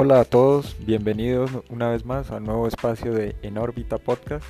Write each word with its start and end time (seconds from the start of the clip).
Hola 0.00 0.20
a 0.20 0.24
todos, 0.24 0.76
bienvenidos 0.86 1.50
una 1.70 1.90
vez 1.90 2.04
más 2.04 2.30
al 2.30 2.44
nuevo 2.44 2.68
espacio 2.68 3.12
de 3.12 3.34
En 3.42 3.58
órbita 3.58 3.98
podcast. 3.98 4.46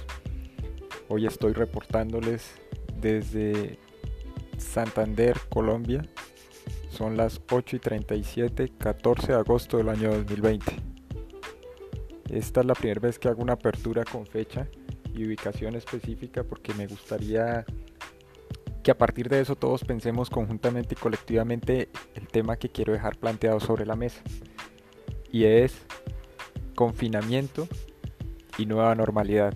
Hoy 1.08 1.24
estoy 1.24 1.54
reportándoles 1.54 2.52
desde 3.00 3.78
Santander, 4.58 5.40
Colombia. 5.48 6.02
Son 6.90 7.16
las 7.16 7.40
8 7.50 7.76
y 7.76 7.78
37, 7.78 8.72
14 8.76 9.28
de 9.28 9.38
agosto 9.38 9.78
del 9.78 9.88
año 9.88 10.12
2020. 10.12 10.70
Esta 12.28 12.60
es 12.60 12.66
la 12.66 12.74
primera 12.74 13.00
vez 13.00 13.18
que 13.18 13.28
hago 13.28 13.40
una 13.40 13.54
apertura 13.54 14.04
con 14.04 14.26
fecha 14.26 14.68
y 15.14 15.24
ubicación 15.24 15.76
específica 15.76 16.44
porque 16.44 16.74
me 16.74 16.86
gustaría 16.86 17.64
que 18.82 18.90
a 18.90 18.98
partir 18.98 19.30
de 19.30 19.40
eso 19.40 19.56
todos 19.56 19.82
pensemos 19.82 20.28
conjuntamente 20.28 20.94
y 20.94 21.00
colectivamente 21.00 21.88
el 22.14 22.28
tema 22.28 22.58
que 22.58 22.68
quiero 22.68 22.92
dejar 22.92 23.16
planteado 23.16 23.60
sobre 23.60 23.86
la 23.86 23.96
mesa 23.96 24.20
y 25.30 25.44
es 25.44 25.74
confinamiento 26.74 27.68
y 28.56 28.66
nueva 28.66 28.94
normalidad. 28.94 29.54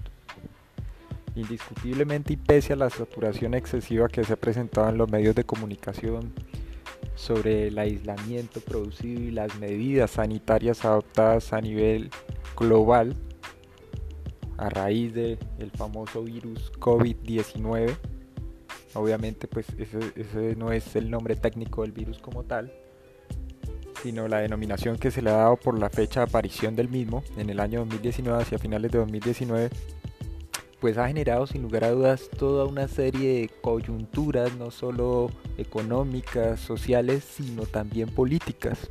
Indiscutiblemente 1.34 2.34
y 2.34 2.36
pese 2.36 2.74
a 2.74 2.76
la 2.76 2.90
saturación 2.90 3.54
excesiva 3.54 4.08
que 4.08 4.24
se 4.24 4.34
ha 4.34 4.36
presentado 4.36 4.88
en 4.88 4.98
los 4.98 5.10
medios 5.10 5.34
de 5.34 5.44
comunicación 5.44 6.32
sobre 7.14 7.68
el 7.68 7.78
aislamiento 7.78 8.60
producido 8.60 9.20
y 9.20 9.30
las 9.30 9.58
medidas 9.58 10.12
sanitarias 10.12 10.84
adoptadas 10.84 11.52
a 11.52 11.60
nivel 11.60 12.10
global 12.56 13.16
a 14.58 14.68
raíz 14.68 15.12
del 15.12 15.38
famoso 15.76 16.22
virus 16.22 16.72
COVID-19, 16.74 17.96
obviamente 18.94 19.48
pues 19.48 19.66
ese 19.76 20.54
no 20.56 20.70
es 20.70 20.94
el 20.94 21.10
nombre 21.10 21.34
técnico 21.34 21.82
del 21.82 21.92
virus 21.92 22.18
como 22.18 22.44
tal, 22.44 22.72
sino 24.02 24.26
la 24.28 24.38
denominación 24.38 24.98
que 24.98 25.10
se 25.10 25.22
le 25.22 25.30
ha 25.30 25.34
dado 25.34 25.56
por 25.56 25.78
la 25.78 25.88
fecha 25.88 26.20
de 26.20 26.24
aparición 26.24 26.74
del 26.74 26.88
mismo 26.88 27.22
en 27.36 27.50
el 27.50 27.60
año 27.60 27.80
2019 27.80 28.42
hacia 28.42 28.58
finales 28.58 28.90
de 28.90 28.98
2019, 28.98 29.70
pues 30.80 30.98
ha 30.98 31.06
generado 31.06 31.46
sin 31.46 31.62
lugar 31.62 31.84
a 31.84 31.90
dudas 31.90 32.28
toda 32.36 32.64
una 32.64 32.88
serie 32.88 33.40
de 33.40 33.48
coyunturas, 33.60 34.56
no 34.56 34.72
solo 34.72 35.30
económicas, 35.56 36.58
sociales, 36.58 37.22
sino 37.22 37.66
también 37.66 38.08
políticas. 38.08 38.88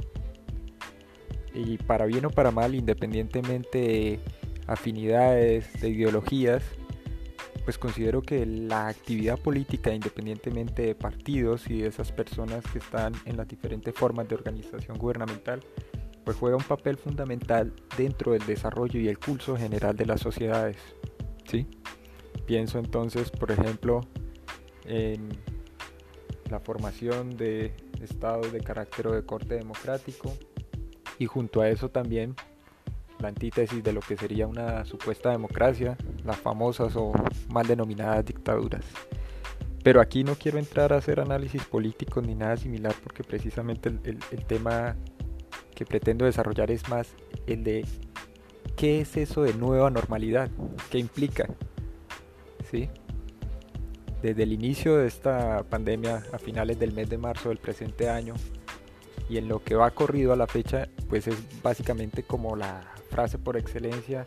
Y 1.54 1.78
para 1.78 2.06
bien 2.06 2.26
o 2.26 2.30
para 2.30 2.52
mal, 2.52 2.76
independientemente 2.76 3.78
de 3.78 4.20
afinidades, 4.68 5.82
de 5.82 5.90
ideologías, 5.90 6.64
pues 7.64 7.78
considero 7.78 8.22
que 8.22 8.46
la 8.46 8.88
actividad 8.88 9.38
política, 9.40 9.94
independientemente 9.94 10.84
de 10.84 10.96
partidos 10.96 11.70
y 11.70 11.82
de 11.82 11.88
esas 11.88 12.12
personas 12.12 12.66
que 12.72 12.80
están 12.80 13.14
en 13.26 13.38
las 13.38 13.48
diferentes 13.48 13.94
formas 13.94 14.28
de 14.28 14.36
organización 14.36 14.98
gubernamental, 14.98 15.62
pues 16.24 16.38
juega 16.38 16.58
un 16.58 16.64
papel 16.64 16.98
fundamental 16.98 17.74
dentro 17.98 18.34
del 18.34 18.46
desarrollo 18.46 19.00
y 19.00 19.08
el 19.08 19.20
curso 19.20 19.56
general 19.56 19.96
de 19.96 20.06
las 20.06 20.22
sociedades. 20.22 20.78
¿sí? 21.46 21.68
Pienso 22.46 22.80
entonces, 22.80 23.32
por 23.32 23.52
ejemplo, 23.52 24.02
en 24.86 25.30
la 26.50 26.60
formación 26.60 27.38
de 27.38 27.74
estados 28.02 28.52
de 28.52 28.60
carácter 28.62 29.10
de 29.10 29.26
corte 29.26 29.56
democrático 29.56 30.34
y 31.18 31.26
junto 31.26 31.62
a 31.62 31.70
eso 31.70 31.90
también 31.90 32.36
la 33.22 33.30
antítesis 33.30 33.84
de 33.84 33.94
lo 33.94 34.02
que 34.02 34.18
sería 34.18 34.48
una 34.48 34.86
supuesta 34.86 35.32
democracia, 35.32 35.98
las 36.26 36.38
famosas 36.38 36.96
o 36.96 37.14
mal 37.50 37.68
denominadas 37.68 38.26
dictaduras. 38.26 38.84
Pero 39.84 40.00
aquí 40.00 40.24
no 40.24 40.36
quiero 40.36 40.60
entrar 40.60 40.94
a 40.94 40.98
hacer 40.98 41.20
análisis 41.20 41.64
políticos 41.66 42.26
ni 42.26 42.36
nada 42.36 42.56
similar 42.58 42.94
porque 43.04 43.24
precisamente 43.24 43.90
el, 43.90 44.20
tema 44.46 44.96
que 45.74 45.86
pretendo 45.86 46.26
desarrollar 46.26 46.70
es 46.70 46.88
más 46.88 47.16
el 47.48 47.64
de 47.64 47.86
qué 48.76 49.02
es 49.02 49.18
eso 49.18 49.42
de 49.42 49.54
nueva 49.56 49.90
normalidad, 49.90 50.50
qué 50.92 51.00
implica. 51.00 51.48
¿Sí? 52.70 52.90
Desde 54.22 54.44
el 54.44 54.54
inicio 54.54 54.98
de 54.98 55.08
esta 55.08 55.64
pandemia 55.64 56.24
a 56.32 56.38
finales 56.38 56.78
del 56.78 56.94
mes 56.94 57.10
de 57.10 57.18
marzo 57.18 57.50
del 57.50 57.58
presente 57.58 58.08
año 58.08 58.36
y 59.30 59.38
en 59.38 59.48
lo 59.48 59.64
que 59.64 59.74
va 59.74 59.90
corrido 59.92 60.32
a 60.32 60.36
la 60.36 60.46
fecha, 60.46 60.90
pues 61.10 61.26
es 61.28 61.36
básicamente 61.64 62.22
como 62.22 62.56
la 62.56 62.84
frase 63.12 63.38
por 63.38 63.58
excelencia 63.58 64.24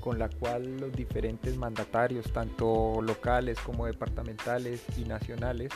con 0.00 0.18
la 0.18 0.28
cual 0.28 0.78
los 0.78 0.92
diferentes 0.92 1.56
mandatarios, 1.56 2.32
tanto 2.32 3.00
locales 3.00 3.58
como 3.60 3.86
departamentales 3.86 4.82
y 4.98 5.04
nacionales, 5.04 5.70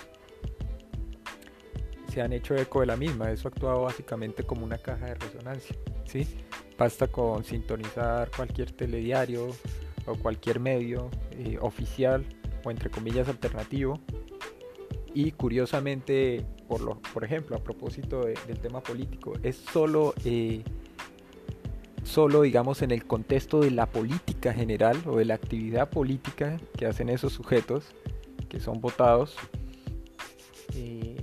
se 2.12 2.22
han 2.22 2.32
hecho 2.32 2.56
eco 2.56 2.80
de 2.80 2.86
la 2.86 2.96
misma. 2.96 3.30
Eso 3.30 3.46
ha 3.46 3.50
actuado 3.50 3.82
básicamente 3.82 4.42
como 4.42 4.64
una 4.64 4.78
caja 4.78 5.06
de 5.06 5.14
resonancia. 5.14 5.76
¿sí? 6.06 6.26
Basta 6.76 7.06
con 7.06 7.44
sintonizar 7.44 8.30
cualquier 8.34 8.72
telediario 8.72 9.48
o 10.06 10.16
cualquier 10.16 10.58
medio 10.58 11.10
eh, 11.32 11.58
oficial 11.60 12.24
o 12.64 12.70
entre 12.70 12.90
comillas 12.90 13.28
alternativo. 13.28 14.00
Y 15.14 15.32
curiosamente, 15.32 16.44
por, 16.66 16.80
lo, 16.80 17.00
por 17.14 17.22
ejemplo, 17.24 17.56
a 17.56 17.62
propósito 17.62 18.24
del 18.24 18.58
tema 18.60 18.82
político, 18.82 19.34
es 19.42 19.56
solo 19.56 20.14
eh, 20.24 20.62
solo 22.06 22.42
digamos 22.42 22.82
en 22.82 22.92
el 22.92 23.04
contexto 23.04 23.60
de 23.60 23.72
la 23.72 23.86
política 23.86 24.52
general 24.52 24.96
o 25.06 25.16
de 25.16 25.24
la 25.24 25.34
actividad 25.34 25.90
política 25.90 26.56
que 26.78 26.86
hacen 26.86 27.08
esos 27.08 27.32
sujetos 27.32 27.94
que 28.48 28.60
son 28.60 28.80
votados 28.80 29.36
eh, 30.74 31.16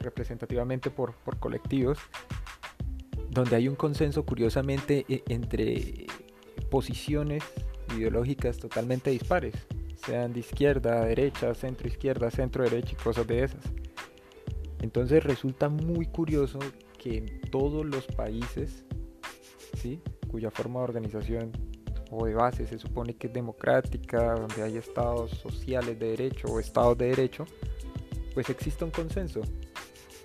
representativamente 0.00 0.90
por, 0.90 1.14
por, 1.16 1.38
colectivos, 1.38 1.98
donde 3.30 3.56
hay 3.56 3.66
un 3.66 3.74
consenso 3.74 4.24
curiosamente 4.24 5.04
e, 5.08 5.24
entre 5.28 6.06
posiciones 6.70 7.42
ideológicas 7.96 8.58
totalmente 8.58 9.10
dispares, 9.10 9.54
sean 9.96 10.32
de 10.32 10.40
izquierda, 10.40 11.04
derecha, 11.04 11.52
centro 11.54 11.88
izquierda, 11.88 12.30
centro 12.30 12.62
derecha 12.62 12.92
y 12.92 13.02
cosas 13.02 13.26
de 13.26 13.42
esas. 13.42 13.64
Entonces 14.80 15.24
resulta 15.24 15.68
muy 15.68 16.06
curioso 16.06 16.60
que 16.98 17.18
en 17.18 17.40
todos 17.50 17.84
los 17.84 18.06
países 18.06 18.85
cuya 20.30 20.50
forma 20.50 20.80
de 20.80 20.84
organización 20.84 21.52
o 22.10 22.26
de 22.26 22.34
base 22.34 22.66
se 22.66 22.78
supone 22.78 23.14
que 23.16 23.26
es 23.26 23.32
democrática, 23.32 24.34
donde 24.34 24.62
hay 24.62 24.76
estados 24.76 25.30
sociales 25.32 25.98
de 25.98 26.10
derecho 26.10 26.48
o 26.48 26.60
estados 26.60 26.96
de 26.98 27.06
derecho, 27.06 27.44
pues 28.34 28.48
existe 28.50 28.84
un 28.84 28.90
consenso 28.90 29.40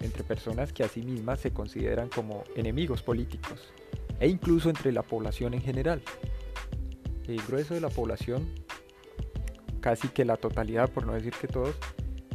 entre 0.01 0.23
personas 0.23 0.73
que 0.73 0.83
a 0.83 0.87
sí 0.87 1.01
mismas 1.01 1.39
se 1.39 1.51
consideran 1.51 2.09
como 2.09 2.43
enemigos 2.55 3.01
políticos 3.01 3.71
e 4.19 4.27
incluso 4.27 4.69
entre 4.69 4.91
la 4.91 5.03
población 5.03 5.53
en 5.53 5.61
general. 5.61 6.01
El 7.27 7.41
grueso 7.41 7.73
de 7.73 7.81
la 7.81 7.89
población, 7.89 8.47
casi 9.79 10.09
que 10.09 10.25
la 10.25 10.37
totalidad, 10.37 10.89
por 10.89 11.05
no 11.05 11.13
decir 11.13 11.33
que 11.39 11.47
todos, 11.47 11.75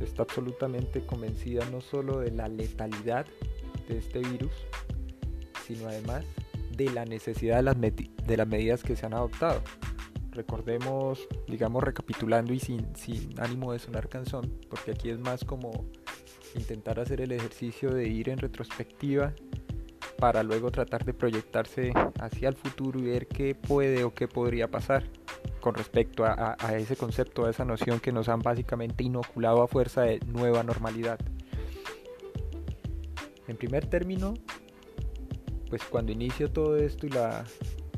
está 0.00 0.22
absolutamente 0.22 1.04
convencida 1.04 1.64
no 1.70 1.80
solo 1.80 2.20
de 2.20 2.30
la 2.30 2.48
letalidad 2.48 3.26
de 3.88 3.98
este 3.98 4.20
virus, 4.20 4.52
sino 5.66 5.88
además 5.88 6.24
de 6.76 6.90
la 6.90 7.04
necesidad 7.04 7.56
de 7.56 7.62
las, 7.62 7.76
de 7.78 8.36
las 8.36 8.46
medidas 8.46 8.82
que 8.82 8.96
se 8.96 9.06
han 9.06 9.14
adoptado. 9.14 9.62
Recordemos, 10.32 11.26
digamos, 11.48 11.82
recapitulando 11.82 12.52
y 12.52 12.60
sin, 12.60 12.94
sin 12.94 13.40
ánimo 13.40 13.72
de 13.72 13.78
sonar 13.78 14.08
canción, 14.08 14.52
porque 14.68 14.90
aquí 14.90 15.08
es 15.08 15.18
más 15.18 15.44
como 15.44 15.86
intentar 16.54 17.00
hacer 17.00 17.20
el 17.20 17.32
ejercicio 17.32 17.92
de 17.92 18.08
ir 18.08 18.28
en 18.28 18.38
retrospectiva 18.38 19.32
para 20.18 20.42
luego 20.42 20.70
tratar 20.70 21.04
de 21.04 21.14
proyectarse 21.14 21.92
hacia 22.20 22.48
el 22.48 22.56
futuro 22.56 22.98
y 22.98 23.04
ver 23.04 23.26
qué 23.26 23.54
puede 23.54 24.04
o 24.04 24.14
qué 24.14 24.28
podría 24.28 24.70
pasar 24.70 25.04
con 25.60 25.74
respecto 25.74 26.24
a, 26.24 26.56
a, 26.58 26.76
ese 26.76 26.96
concepto, 26.96 27.44
a 27.44 27.50
esa 27.50 27.64
noción 27.64 28.00
que 28.00 28.12
nos 28.12 28.28
han 28.28 28.40
básicamente 28.40 29.04
inoculado 29.04 29.62
a 29.62 29.68
fuerza 29.68 30.02
de 30.02 30.20
nueva 30.26 30.62
normalidad. 30.62 31.18
En 33.48 33.56
primer 33.56 33.86
término, 33.86 34.34
pues 35.68 35.82
cuando 35.84 36.12
inicia 36.12 36.52
todo 36.52 36.76
esto 36.76 37.06
y 37.06 37.10
la 37.10 37.44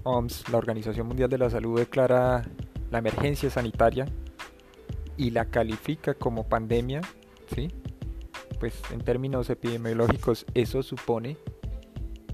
OMS, 0.05 0.49
la 0.51 0.59
Organización 0.59 1.07
Mundial 1.07 1.29
de 1.29 1.39
la 1.39 1.51
Salud, 1.51 1.79
declara 1.79 2.45
la 2.91 2.99
emergencia 2.99 3.51
sanitaria 3.51 4.07
y 5.17 5.31
la 5.31 5.47
califica 5.47 6.15
como 6.15 6.49
pandemia, 6.49 7.03
¿sí? 7.55 7.69
pues 8.59 8.75
en 8.93 9.01
términos 9.01 9.51
epidemiológicos 9.51 10.47
eso 10.55 10.83
supone 10.83 11.37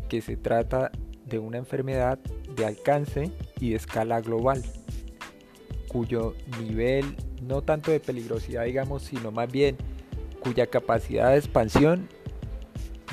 que 0.09 0.21
se 0.21 0.37
trata 0.37 0.91
de 1.27 1.39
una 1.39 1.59
enfermedad 1.59 2.19
de 2.55 2.67
alcance 2.67 3.33
y 3.59 3.71
de 3.71 3.77
escala 3.77 4.21
global, 4.21 4.63
cuyo 5.89 6.35
nivel 6.61 7.17
no 7.43 7.63
tanto 7.63 7.91
de 7.91 8.01
peligrosidad 8.01 8.65
digamos, 8.65 9.03
sino 9.03 9.33
más 9.33 9.51
bien 9.51 9.77
cuya 10.41 10.67
capacidad 10.67 11.31
de 11.31 11.39
expansión 11.39 12.09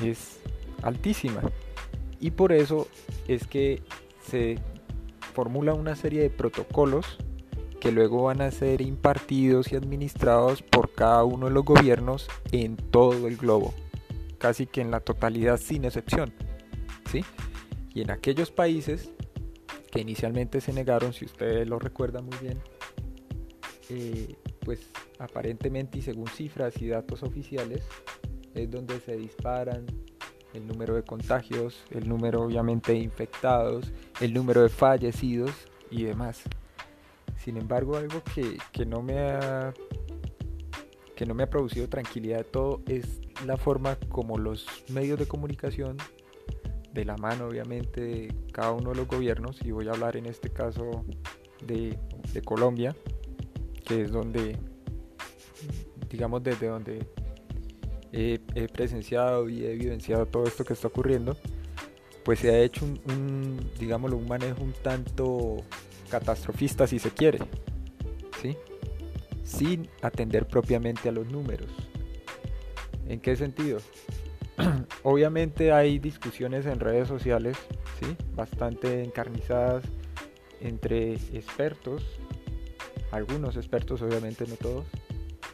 es 0.02 0.38
altísima 0.82 1.42
y 2.22 2.30
por 2.30 2.52
eso 2.52 2.86
es 3.26 3.46
que 3.48 3.82
se 4.24 4.56
formula 5.34 5.74
una 5.74 5.96
serie 5.96 6.22
de 6.22 6.30
protocolos 6.30 7.18
que 7.80 7.90
luego 7.90 8.22
van 8.22 8.40
a 8.40 8.50
ser 8.52 8.80
impartidos 8.80 9.72
y 9.72 9.76
administrados 9.76 10.62
por 10.62 10.92
cada 10.94 11.24
uno 11.24 11.46
de 11.46 11.52
los 11.52 11.64
gobiernos 11.64 12.28
en 12.52 12.76
todo 12.76 13.26
el 13.26 13.36
globo, 13.36 13.74
casi 14.38 14.66
que 14.66 14.80
en 14.80 14.92
la 14.92 15.00
totalidad 15.00 15.58
sin 15.58 15.84
excepción. 15.84 16.32
¿sí? 17.10 17.24
Y 17.92 18.02
en 18.02 18.12
aquellos 18.12 18.52
países 18.52 19.10
que 19.90 20.00
inicialmente 20.00 20.60
se 20.60 20.72
negaron, 20.72 21.12
si 21.12 21.24
ustedes 21.24 21.66
lo 21.66 21.80
recuerdan 21.80 22.26
muy 22.26 22.38
bien, 22.38 22.60
eh, 23.90 24.36
pues 24.60 24.88
aparentemente 25.18 25.98
y 25.98 26.02
según 26.02 26.28
cifras 26.28 26.80
y 26.80 26.86
datos 26.86 27.24
oficiales, 27.24 27.82
es 28.54 28.70
donde 28.70 29.00
se 29.00 29.16
disparan 29.16 29.86
el 30.54 30.66
número 30.66 30.94
de 30.94 31.02
contagios, 31.02 31.82
el 31.90 32.08
número 32.08 32.42
obviamente 32.42 32.92
de 32.92 32.98
infectados, 32.98 33.92
el 34.20 34.34
número 34.34 34.62
de 34.62 34.68
fallecidos 34.68 35.52
y 35.90 36.04
demás. 36.04 36.42
Sin 37.38 37.56
embargo, 37.56 37.96
algo 37.96 38.22
que, 38.34 38.58
que 38.72 38.86
no 38.86 39.02
me 39.02 39.18
ha 39.18 39.72
que 41.16 41.26
no 41.26 41.34
me 41.34 41.44
ha 41.44 41.50
producido 41.50 41.88
tranquilidad 41.88 42.38
de 42.38 42.44
todo 42.44 42.82
es 42.86 43.20
la 43.46 43.56
forma 43.56 43.96
como 44.08 44.38
los 44.38 44.66
medios 44.88 45.18
de 45.18 45.26
comunicación, 45.26 45.96
de 46.92 47.04
la 47.04 47.16
mano 47.16 47.46
obviamente 47.46 48.00
de 48.00 48.34
cada 48.52 48.72
uno 48.72 48.90
de 48.90 48.96
los 48.96 49.06
gobiernos, 49.06 49.60
y 49.64 49.70
voy 49.70 49.88
a 49.88 49.92
hablar 49.92 50.16
en 50.16 50.26
este 50.26 50.50
caso 50.50 51.04
de, 51.64 51.98
de 52.32 52.42
Colombia, 52.42 52.96
que 53.84 54.02
es 54.02 54.10
donde, 54.10 54.58
digamos, 56.10 56.42
desde 56.42 56.66
donde 56.66 57.06
he, 58.12 58.38
presenciado 58.72 59.48
y 59.48 59.64
he 59.64 59.72
evidenciado 59.72 60.26
todo 60.26 60.44
esto 60.44 60.64
que 60.64 60.74
está 60.74 60.88
ocurriendo, 60.88 61.36
pues 62.24 62.40
se 62.40 62.50
ha 62.50 62.58
hecho 62.60 62.84
un, 62.84 63.00
un, 63.06 63.70
digámoslo, 63.78 64.16
un 64.16 64.28
manejo 64.28 64.62
un 64.62 64.72
tanto 64.72 65.56
catastrofista 66.10 66.86
si 66.86 66.98
se 66.98 67.10
quiere, 67.10 67.38
¿sí? 68.40 68.56
sin 69.44 69.88
atender 70.02 70.46
propiamente 70.46 71.08
a 71.08 71.12
los 71.12 71.26
números. 71.26 71.70
¿En 73.08 73.20
qué 73.20 73.34
sentido? 73.34 73.80
Obviamente 75.02 75.72
hay 75.72 75.98
discusiones 75.98 76.66
en 76.66 76.80
redes 76.80 77.08
sociales, 77.08 77.56
¿sí? 78.00 78.16
bastante 78.34 79.02
encarnizadas 79.02 79.84
entre 80.60 81.14
expertos, 81.14 82.04
algunos 83.10 83.56
expertos, 83.56 84.00
obviamente 84.00 84.46
no 84.46 84.54
todos, 84.56 84.86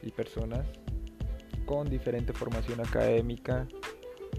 y 0.03 0.11
personas 0.11 0.67
con 1.69 1.87
diferente 1.87 2.33
formación 2.33 2.81
académica 2.81 3.69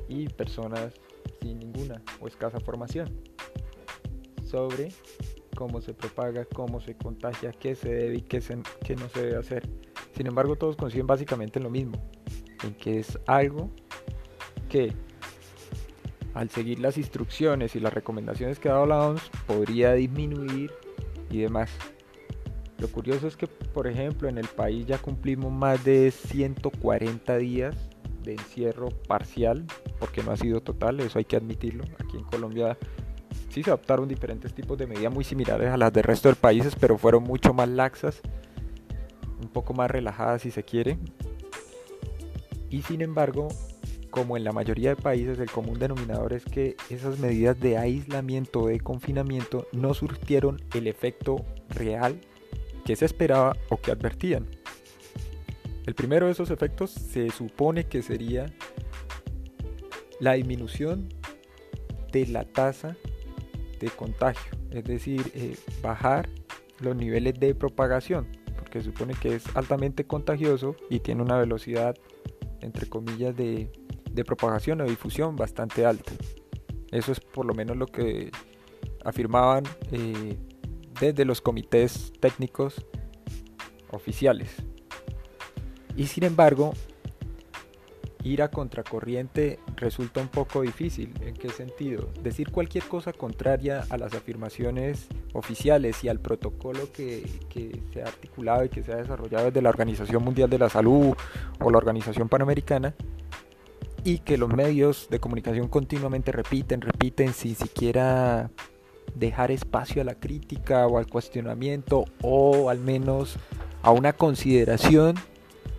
y 0.08 0.28
personas 0.30 0.92
sin 1.40 1.60
ninguna 1.60 2.02
o 2.20 2.28
escasa 2.28 2.60
formación 2.60 3.22
sobre 4.44 4.90
cómo 5.56 5.80
se 5.80 5.94
propaga, 5.94 6.46
cómo 6.46 6.81
se 6.81 6.96
contagia, 6.96 7.52
qué 7.52 7.76
se 7.76 7.90
debe 7.90 8.16
y 8.16 8.22
qué, 8.22 8.42
no 8.96 9.10
se 9.10 9.22
debe 9.22 9.38
hacer. 9.38 9.70
Sin 10.18 10.26
embargo, 10.26 10.56
todos 10.56 10.76
coinciden 10.76 11.06
básicamente 11.06 11.60
en 11.60 11.64
lo 11.66 11.70
mismo, 11.70 12.02
en 12.64 12.74
que 12.74 12.98
es 12.98 13.20
algo 13.28 13.70
que 14.68 14.92
al 16.34 16.50
seguir 16.50 16.80
las 16.80 16.98
instrucciones 16.98 17.76
y 17.76 17.80
las 17.80 17.94
recomendaciones 17.94 18.58
que 18.58 18.70
ha 18.70 18.74
dado 18.74 18.88
la 18.88 19.08
OMS 19.08 19.30
podría 19.46 19.94
disminuir 19.94 20.72
y 21.30 21.42
demás. 21.42 21.70
Lo 22.80 22.88
curioso 22.88 23.28
es 23.28 23.36
que, 23.36 23.48
por 23.48 23.88
ejemplo, 23.88 24.30
en 24.30 24.38
el 24.38 24.48
país 24.48 24.86
ya 24.86 24.98
cumplimos 24.98 25.52
más 25.52 25.84
de 25.84 26.12
140 26.12 27.38
días 27.38 27.76
de 28.24 28.34
encierro 28.34 28.90
parcial, 28.90 29.66
porque 30.00 30.24
no 30.24 30.31
ha 30.31 30.38
sido 30.38 30.62
total, 30.62 31.00
eso 31.02 31.20
hay 31.20 31.26
que 31.26 31.36
admitirlo. 31.36 31.84
Aquí 32.00 32.18
en 32.18 32.24
Colombia 32.24 32.78
sí 33.50 33.64
se 33.64 33.70
adoptaron 33.70 34.08
diferentes 34.08 34.54
tipos 34.54 34.78
de 34.78 34.88
medidas 34.88 35.14
muy 35.14 35.26
similares 35.26 35.70
a 35.70 35.78
las 35.78 35.92
del 35.92 36.04
resto 36.04 36.30
del 36.30 36.38
países, 36.38 36.76
pero 36.76 36.98
fueron 36.98 37.24
mucho 37.24 37.54
más 37.54 37.68
laxas, 37.68 38.22
un 39.42 39.50
poco 39.50 39.74
más 39.74 39.92
relajadas 39.92 40.44
si 40.44 40.52
se 40.52 40.64
quiere. 40.64 40.98
Y 42.70 42.81
sin 42.84 43.02
embargo, 43.02 43.50
como 44.10 44.38
en 44.38 44.46
la 44.46 44.54
mayoría 44.54 44.92
de 44.92 45.02
países, 45.02 45.40
el 45.40 45.52
común 45.52 45.80
denominador 45.80 46.31
es 46.31 46.46
que 46.46 46.78
esas 46.90 47.20
medidas 47.20 47.60
de 47.60 47.78
aislamiento, 47.78 48.68
de 48.68 48.80
confinamiento, 48.80 49.68
no 49.74 49.94
surtieron 49.94 50.62
el 50.74 50.88
efecto 50.88 51.46
real 51.70 52.22
que 52.86 52.96
se 52.96 53.06
esperaba 53.06 53.56
o 53.70 53.78
que 53.78 53.92
advertían. 53.92 54.48
El 55.86 55.96
primero 55.96 56.28
de 56.28 56.34
esos 56.34 56.52
efectos 56.52 56.92
se 56.92 57.30
supone 57.31 57.86
que 57.86 58.02
sería 58.02 58.46
la 60.20 60.34
disminución 60.34 61.10
de 62.12 62.28
la 62.28 62.44
tasa 62.44 62.96
de 63.80 63.90
contagio, 63.90 64.52
es 64.72 64.84
decir, 64.84 65.31
eh, 65.34 65.56
bajar 65.81 66.30
los 66.80 66.96
niveles 66.96 67.40
de 67.40 67.56
propagación, 67.56 68.28
porque 68.56 68.80
se 68.80 68.86
supone 68.86 69.14
que 69.14 69.36
es 69.36 69.56
altamente 69.56 70.06
contagioso 70.06 70.76
y 70.90 71.00
tiene 71.00 71.22
una 71.24 71.38
velocidad, 71.38 71.96
entre 72.62 72.88
comillas, 72.88 73.36
de, 73.36 73.72
propagación 74.26 74.81
o 74.81 74.86
difusión 74.86 75.38
bastante 75.38 75.86
alta. 75.86 76.12
Eso 76.92 77.14
es 77.14 77.22
por 77.22 77.46
lo 77.46 77.54
menos 77.54 77.78
lo 77.78 77.86
que 77.86 78.31
afirmaban 79.06 79.64
eh, 79.94 80.38
desde 81.00 81.25
los 81.25 81.42
comités 81.42 82.13
técnicos 82.19 82.86
oficiales. 83.92 84.50
Y 85.96 86.07
sin 86.07 86.24
embargo, 86.24 86.74
ir 88.24 88.42
a 88.42 88.50
contracorriente 88.50 89.60
resulta 89.75 90.22
un 90.22 90.28
poco 90.28 90.62
difícil. 90.62 91.13
¿En 91.22 91.36
qué 91.36 91.50
sentido? 91.50 92.10
Decir 92.22 92.51
cualquier 92.51 92.84
cosa 92.86 93.13
contraria 93.13 93.86
a 93.90 93.98
las 93.98 94.13
afirmaciones 94.13 95.07
oficiales 95.34 96.04
y 96.04 96.10
al 96.10 96.19
protocolo 96.19 96.92
que, 96.92 97.28
se 97.94 98.02
ha 98.02 98.06
articulado 98.06 98.66
y 98.66 98.69
que 98.69 98.84
se 98.84 98.92
ha 98.92 98.98
desarrollado 98.98 99.45
desde 99.45 99.62
la 99.62 99.69
Organización 99.69 100.24
Mundial 100.24 100.50
de 100.50 100.60
la 100.60 100.69
Salud 100.69 101.16
o 101.60 101.72
la 101.72 101.78
Organización 101.78 102.30
Panamericana 102.30 102.94
y 104.04 104.19
que 104.19 104.38
los 104.38 104.50
medios 104.50 105.07
de 105.10 105.19
comunicación 105.19 105.68
continuamente 105.68 106.31
repiten, 106.31 106.81
repiten 106.81 107.34
sin 107.34 107.56
siquiera 107.56 108.50
dejar 109.15 109.51
espacio 109.51 110.01
a 110.01 110.06
la 110.06 110.15
crítica 110.15 110.88
o 110.88 110.97
al 110.97 111.07
cuestionamiento 111.07 112.06
o 112.21 112.69
al 112.69 112.79
menos 112.79 113.38
a 113.81 113.91
una 113.91 114.13
consideración 114.13 115.15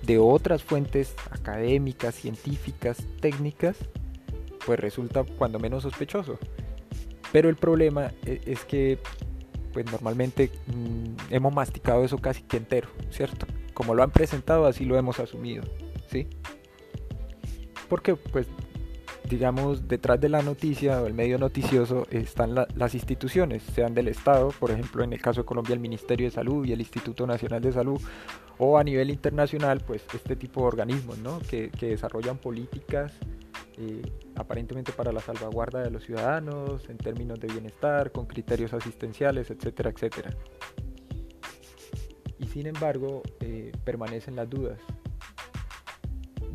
de 0.03 0.19
otras 0.19 0.63
fuentes 0.63 1.15
académicas, 1.31 2.15
científicas, 2.15 3.05
técnicas, 3.21 3.77
pues 4.65 4.81
resulta 4.81 5.25
cuando 5.25 5.59
menos 5.59 5.83
sospechoso. 5.83 6.39
Pero 7.33 7.49
el 7.49 7.57
problema 7.57 8.13
e, 8.25 8.41
es 8.47 8.65
que 8.65 8.99
pues 9.73 9.87
normalmente 9.91 10.51
mm, 10.67 11.33
hemos 11.33 11.55
masticado 11.55 12.05
eso 12.05 12.19
casi 12.19 12.43
que 12.43 12.57
entero, 12.57 12.89
¿cierto? 13.11 13.47
Como 13.75 13.95
lo 13.95 14.03
han 14.03 14.11
presentado, 14.11 14.67
así 14.67 14.85
lo 14.85 14.97
hemos 14.97 15.21
asumido, 15.21 15.63
¿sí? 16.11 16.27
Porque 17.89 18.17
pues 18.17 18.47
digamos, 19.31 19.87
detrás 19.87 20.21
de 20.21 20.29
la 20.29 20.43
noticia 20.43 21.01
o 21.01 21.07
el 21.07 21.15
medio 21.15 21.39
noticioso 21.39 22.07
están 22.11 22.55
las 22.55 22.95
instituciones, 22.95 23.63
sean 23.63 23.95
del 23.95 24.09
Estado, 24.09 24.49
por 24.59 24.73
ejemplo, 24.73 25.05
en 25.05 25.13
el 25.13 25.23
caso 25.23 25.43
de 25.43 25.47
Colombia, 25.47 25.73
el 25.73 25.81
Ministerio 25.81 26.27
de 26.27 26.33
Salud 26.33 26.67
y 26.67 26.73
el 26.73 26.81
Instituto 26.81 27.27
Nacional 27.29 27.63
de 27.63 27.73
Salud, 27.73 28.01
o 28.59 28.77
a 28.77 28.83
nivel 28.83 29.09
internacional, 29.09 29.81
pues 29.87 30.05
este 30.13 30.35
tipo 30.35 30.63
de 30.63 30.67
organismos, 30.67 31.19
¿no? 31.19 31.39
Que, 31.49 31.71
desarrollan 31.81 32.39
políticas 32.39 33.13
eh, 33.79 34.03
aparentemente 34.35 34.93
para 34.93 35.13
la 35.13 35.21
salvaguarda 35.21 35.81
de 35.81 35.91
los 35.91 36.05
ciudadanos, 36.05 36.89
en 36.89 36.99
términos 36.99 37.39
de 37.39 37.47
bienestar, 37.47 38.11
con 38.11 38.27
criterios 38.27 38.75
asistenciales, 38.75 39.51
etcétera, 39.51 39.91
etcétera. 39.91 40.37
Y 42.41 42.47
sin 42.47 42.67
embargo, 42.67 43.23
eh, 43.41 43.71
permanecen 43.85 44.35
las 44.35 44.51
dudas 44.51 44.81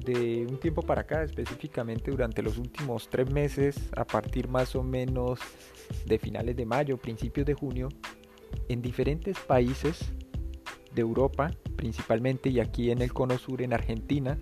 de 0.06 0.46
un 0.48 0.60
tiempo 0.60 0.82
para 0.82 1.02
acá, 1.02 1.24
específicamente 1.24 2.12
durante 2.12 2.42
los 2.42 2.58
últimos 2.58 3.10
tres 3.10 3.30
meses, 3.30 3.76
a 3.96 4.06
partir 4.06 4.48
más 4.48 4.76
o 4.76 4.84
menos 4.84 5.40
de 6.06 6.20
finales 6.20 6.56
de 6.56 6.66
mayo, 6.66 6.98
principios 6.98 7.46
de 7.46 7.54
junio, 7.54 7.90
en 8.70 8.82
diferentes 8.82 9.38
países 9.40 10.00
de 10.94 11.02
Europa, 11.02 11.52
principalmente 11.76 12.50
y 12.50 12.60
aquí 12.60 12.92
en 12.92 13.02
el 13.02 13.12
cono 13.12 13.38
sur, 13.38 13.62
en 13.62 13.74
Argentina, 13.74 14.38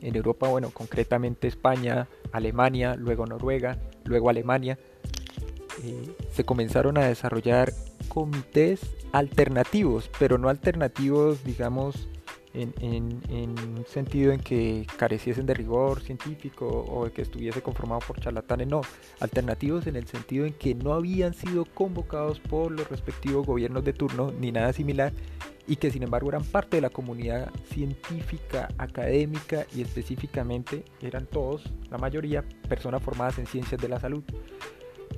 en 0.00 0.16
Europa, 0.16 0.48
bueno, 0.48 0.70
concretamente 0.70 1.48
España, 1.48 2.08
Alemania, 2.32 2.94
luego 2.94 3.26
Noruega, 3.26 3.78
luego 4.04 4.30
Alemania, 4.30 4.78
eh, 5.84 6.14
se 6.32 6.44
comenzaron 6.44 6.98
a 6.98 7.06
desarrollar 7.06 7.72
comités 8.08 8.80
alternativos, 9.12 10.10
pero 10.18 10.38
no 10.38 10.48
alternativos, 10.48 11.44
digamos, 11.44 12.08
en, 12.56 13.22
un 13.28 13.84
sentido 13.86 14.32
en 14.32 14.40
que 14.40 14.86
careciesen 14.96 15.46
de 15.46 15.54
rigor 15.54 16.00
científico 16.00 16.66
o 16.66 17.10
que 17.10 17.22
estuviese 17.22 17.62
conformado 17.62 18.00
por 18.06 18.20
charlatanes, 18.20 18.68
no, 18.68 18.80
alternativos 19.20 19.86
en 19.86 19.96
el 19.96 20.06
sentido 20.06 20.46
en 20.46 20.54
que 20.54 20.74
no 20.74 20.94
habían 20.94 21.34
sido 21.34 21.64
convocados 21.64 22.40
por 22.40 22.72
los 22.72 22.88
respectivos 22.88 23.46
gobiernos 23.46 23.84
de 23.84 23.92
turno 23.92 24.32
ni 24.32 24.52
nada 24.52 24.72
similar 24.72 25.12
y 25.66 25.76
que 25.76 25.90
sin 25.90 26.02
embargo 26.02 26.28
eran 26.30 26.44
parte 26.44 26.76
de 26.76 26.80
la 26.80 26.90
comunidad 26.90 27.50
científica, 27.68 28.68
académica 28.78 29.66
y 29.74 29.82
específicamente 29.82 30.84
eran 31.02 31.26
todos, 31.26 31.64
la 31.90 31.98
mayoría, 31.98 32.44
personas 32.68 33.02
formadas 33.02 33.38
en 33.38 33.46
ciencias 33.46 33.80
de 33.80 33.88
la 33.88 34.00
salud 34.00 34.22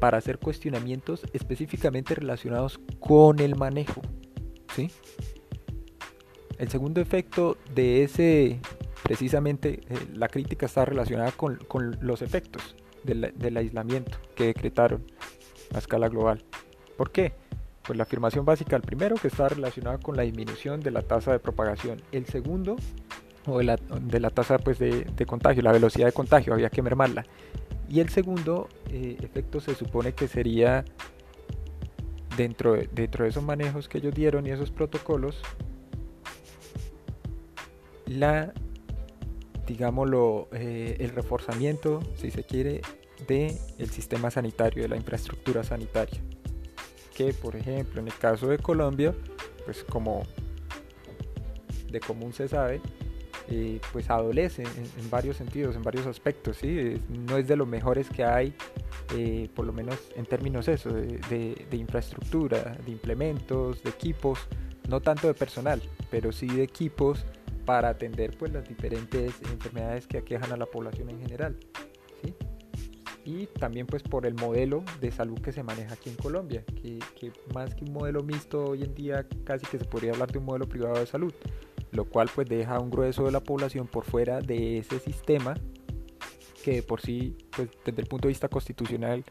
para 0.00 0.18
hacer 0.18 0.38
cuestionamientos 0.38 1.23
específicamente 1.33 2.14
relacionados 2.14 2.80
con 3.00 3.40
el 3.40 3.57
manejo, 3.57 4.00
¿sí? 4.75 4.90
El 6.58 6.68
segundo 6.68 7.00
efecto 7.00 7.56
de 7.74 8.02
ese, 8.02 8.60
precisamente, 9.04 9.80
eh, 9.88 9.98
la 10.14 10.28
crítica 10.28 10.66
está 10.66 10.84
relacionada 10.84 11.30
con, 11.32 11.58
los 12.00 12.20
efectos 12.22 12.76
del, 13.04 13.56
aislamiento 13.56 14.18
que 14.34 14.46
decretaron 14.46 15.04
a 15.72 15.78
escala 15.78 16.08
global. 16.08 16.42
¿Por 16.96 17.12
qué? 17.12 17.32
Pues 17.82 17.96
la 17.96 18.02
afirmación 18.02 18.44
básica, 18.44 18.74
el 18.74 18.82
primero, 18.82 19.16
que 19.16 19.28
está 19.28 19.48
relacionado 19.48 20.00
con 20.00 20.16
la 20.16 20.24
disminución 20.24 20.80
de 20.80 20.90
la 20.90 21.02
tasa 21.02 21.32
de 21.32 21.38
propagación. 21.38 22.02
El 22.10 22.26
segundo, 22.26 22.76
o 23.46 23.58
de 23.58 24.20
la, 24.20 24.30
tasa 24.30 24.58
pues, 24.58 24.80
de, 24.80 25.04
de, 25.04 25.26
contagio, 25.26 25.62
la 25.62 25.72
velocidad 25.72 26.06
de 26.06 26.12
contagio, 26.12 26.52
había 26.52 26.70
que 26.70 26.82
mermarla. 26.82 27.24
Y 27.88 28.00
el 28.00 28.08
segundo 28.10 28.68
eh, 28.90 29.16
efecto 29.22 29.60
se 29.60 29.74
supone 29.74 30.12
que 30.12 30.28
sería 30.28 30.84
dentro 32.36 32.74
de, 32.74 32.88
dentro 32.92 33.24
de 33.24 33.30
esos 33.30 33.42
manejos 33.42 33.88
que 33.88 33.98
ellos 33.98 34.14
dieron 34.14 34.46
y 34.46 34.50
esos 34.50 34.70
protocolos, 34.70 35.40
la, 38.08 38.52
digámoslo, 39.66 40.48
eh, 40.52 40.96
el 41.00 41.10
reforzamiento, 41.10 42.00
si 42.16 42.30
se 42.30 42.44
quiere, 42.44 42.80
del 43.26 43.56
el 43.78 43.90
sistema 43.90 44.30
sanitario, 44.30 44.82
de 44.82 44.88
la 44.88 44.96
infraestructura 44.96 45.62
sanitaria. 45.62 46.20
Que, 47.14 47.32
por 47.34 47.56
ejemplo, 47.56 48.00
en 48.00 48.06
el 48.06 48.14
caso 48.14 48.48
de 48.48 48.58
Colombia, 48.58 49.14
pues 49.64 49.84
como 49.84 50.22
de 51.90 52.00
común 52.00 52.32
se 52.32 52.48
sabe, 52.48 52.80
eh, 53.50 53.80
pues 53.92 54.10
adolece 54.10 54.62
en, 54.62 55.02
en, 55.02 55.10
varios 55.10 55.36
sentidos, 55.38 55.74
en 55.74 55.82
varios 55.82 56.06
aspectos, 56.06 56.58
¿sí? 56.58 57.00
no 57.08 57.38
es 57.38 57.48
de 57.48 57.56
los 57.56 57.66
mejores 57.66 58.08
que 58.10 58.22
hay, 58.22 58.54
eh, 59.16 59.48
por 59.54 59.64
lo 59.64 59.72
menos 59.72 59.96
en 60.16 60.26
términos 60.26 60.68
eso, 60.68 60.90
de, 60.90 61.18
de, 61.30 61.66
de, 61.70 61.76
infraestructura, 61.78 62.76
de 62.84 62.92
implementos, 62.92 63.82
de 63.82 63.88
equipos, 63.88 64.38
no 64.86 65.00
tanto 65.00 65.28
de 65.28 65.34
personal, 65.34 65.80
pero 66.10 66.30
sí 66.30 66.46
de 66.46 66.62
equipos 66.62 67.24
para 67.68 67.90
atender 67.90 68.34
pues 68.38 68.50
las 68.50 68.66
diferentes 68.66 69.42
enfermedades 69.42 70.06
que 70.06 70.16
aquejan 70.16 70.50
a 70.52 70.56
la 70.56 70.64
población 70.64 71.10
en 71.10 71.20
general. 71.20 71.54
¿sí? 72.22 72.34
Y 73.26 73.44
también 73.44 73.87
pues 73.87 74.02
por 74.02 74.25
el 74.25 74.32
modelo 74.32 74.84
de 75.02 75.10
salud 75.10 75.38
que 75.42 75.52
se 75.52 75.62
maneja 75.62 75.92
aquí 75.92 76.08
en 76.08 76.16
Colombia, 76.16 76.64
que, 76.64 76.98
que 77.20 77.30
más 77.52 77.75
que 77.75 77.84
un 77.84 77.92
modelo 77.92 78.22
mixto 78.22 78.64
hoy 78.64 78.84
en 78.84 78.94
día 78.94 79.26
casi 79.44 79.66
que 79.66 79.78
se 79.78 79.84
podría 79.84 80.12
hablar 80.12 80.32
de 80.32 80.38
un 80.38 80.46
modelo 80.46 80.66
privado 80.66 80.98
de 80.98 81.04
salud 81.04 81.34
lo 81.92 82.06
cual 82.06 82.30
pues 82.34 82.48
deja 82.48 82.80
un 82.80 82.90
grueso 82.90 83.25
de 83.25 83.32
la 83.32 83.40
población 83.40 83.87
por 83.87 84.04
fuera 84.04 84.40
de 84.40 84.78
ese 84.78 84.98
sistema 84.98 85.54
que 86.64 86.82
por 86.82 87.02
sí 87.02 87.37
pues 87.54 87.68
desde 87.84 88.00
el 88.00 88.08
punto 88.08 88.28
de 88.28 88.30
vista 88.30 88.48
constitucional 88.48 89.25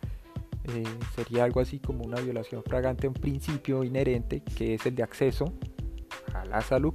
eh, 0.66 0.84
sería 1.16 1.44
algo 1.44 1.60
así 1.60 1.80
como 1.80 2.04
una 2.04 2.22
violación 2.22 2.64
fragante 2.64 3.08
a 3.08 3.10
un 3.10 3.16
principio 3.16 3.84
inherente 3.84 4.42
que 4.42 4.76
es 4.76 4.86
el 4.86 4.94
de 4.94 5.02
acceso 5.02 5.54
a 6.36 6.46
la 6.46 6.62
salud 6.62 6.94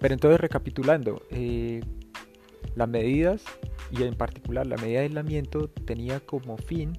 pero 0.00 0.14
entonces 0.14 0.40
recapitulando 0.40 1.22
eh, 1.30 1.80
las 2.74 2.88
medidas 2.88 3.44
y 3.90 4.02
en 4.02 4.14
particular 4.14 4.66
la 4.66 4.76
medida 4.76 5.00
de 5.00 5.06
aislamiento 5.06 5.68
tenía 5.68 6.20
como 6.20 6.56
fin 6.56 6.98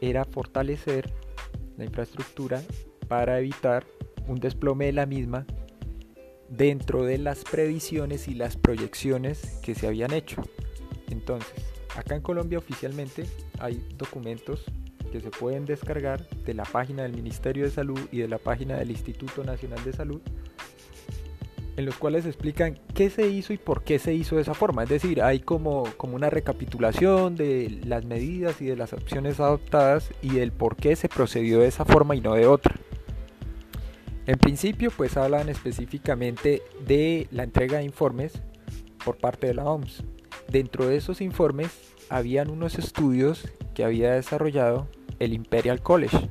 era 0.00 0.24
fortalecer 0.24 1.12
la 1.76 1.84
infraestructura 1.84 2.62
para 3.08 3.38
evitar 3.38 3.86
un 4.26 4.38
desplome 4.38 4.86
de 4.86 4.92
la 4.92 5.06
misma 5.06 5.46
dentro 6.48 7.04
de 7.04 7.18
las 7.18 7.44
previsiones 7.44 8.28
y 8.28 8.34
las 8.34 8.56
proyecciones 8.56 9.58
que 9.62 9.74
se 9.74 9.86
habían 9.86 10.12
hecho. 10.12 10.42
Entonces, 11.08 11.54
acá 11.96 12.14
en 12.14 12.22
Colombia 12.22 12.58
oficialmente 12.58 13.24
hay 13.58 13.82
documentos 13.96 14.64
que 15.10 15.20
se 15.20 15.30
pueden 15.30 15.64
descargar 15.64 16.26
de 16.28 16.54
la 16.54 16.64
página 16.64 17.02
del 17.02 17.12
Ministerio 17.12 17.64
de 17.64 17.70
Salud 17.70 18.00
y 18.10 18.18
de 18.18 18.28
la 18.28 18.38
página 18.38 18.76
del 18.76 18.90
Instituto 18.90 19.44
Nacional 19.44 19.82
de 19.84 19.92
Salud, 19.92 20.20
en 21.82 21.86
los 21.86 21.96
cuales 21.96 22.26
explican 22.26 22.78
qué 22.94 23.10
se 23.10 23.26
hizo 23.28 23.52
y 23.52 23.58
por 23.58 23.82
qué 23.82 23.98
se 23.98 24.14
hizo 24.14 24.36
de 24.36 24.42
esa 24.42 24.54
forma. 24.54 24.84
Es 24.84 24.88
decir, 24.88 25.20
hay 25.20 25.40
como, 25.40 25.82
como 25.96 26.14
una 26.14 26.30
recapitulación 26.30 27.34
de 27.34 27.80
las 27.84 28.04
medidas 28.04 28.62
y 28.62 28.66
de 28.66 28.76
las 28.76 28.92
opciones 28.92 29.40
adoptadas 29.40 30.10
y 30.22 30.30
del 30.30 30.52
por 30.52 30.76
qué 30.76 30.94
se 30.94 31.08
procedió 31.08 31.58
de 31.58 31.66
esa 31.66 31.84
forma 31.84 32.14
y 32.14 32.20
no 32.20 32.34
de 32.34 32.46
otra. 32.46 32.76
En 34.26 34.38
principio, 34.38 34.92
pues 34.96 35.16
hablan 35.16 35.48
específicamente 35.48 36.62
de 36.86 37.26
la 37.32 37.42
entrega 37.42 37.78
de 37.78 37.84
informes 37.84 38.40
por 39.04 39.16
parte 39.16 39.48
de 39.48 39.54
la 39.54 39.64
OMS. 39.64 40.04
Dentro 40.48 40.86
de 40.86 40.96
esos 40.96 41.20
informes 41.20 41.70
habían 42.10 42.48
unos 42.48 42.78
estudios 42.78 43.48
que 43.74 43.82
había 43.82 44.12
desarrollado 44.12 44.86
el 45.18 45.32
Imperial 45.32 45.82
College, 45.82 46.28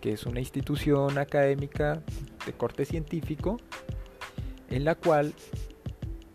que 0.00 0.12
es 0.12 0.26
una 0.26 0.38
institución 0.38 1.18
académica 1.18 2.04
de 2.46 2.52
corte 2.52 2.84
científico, 2.84 3.58
en 4.70 4.84
la 4.84 4.94
cual 4.94 5.34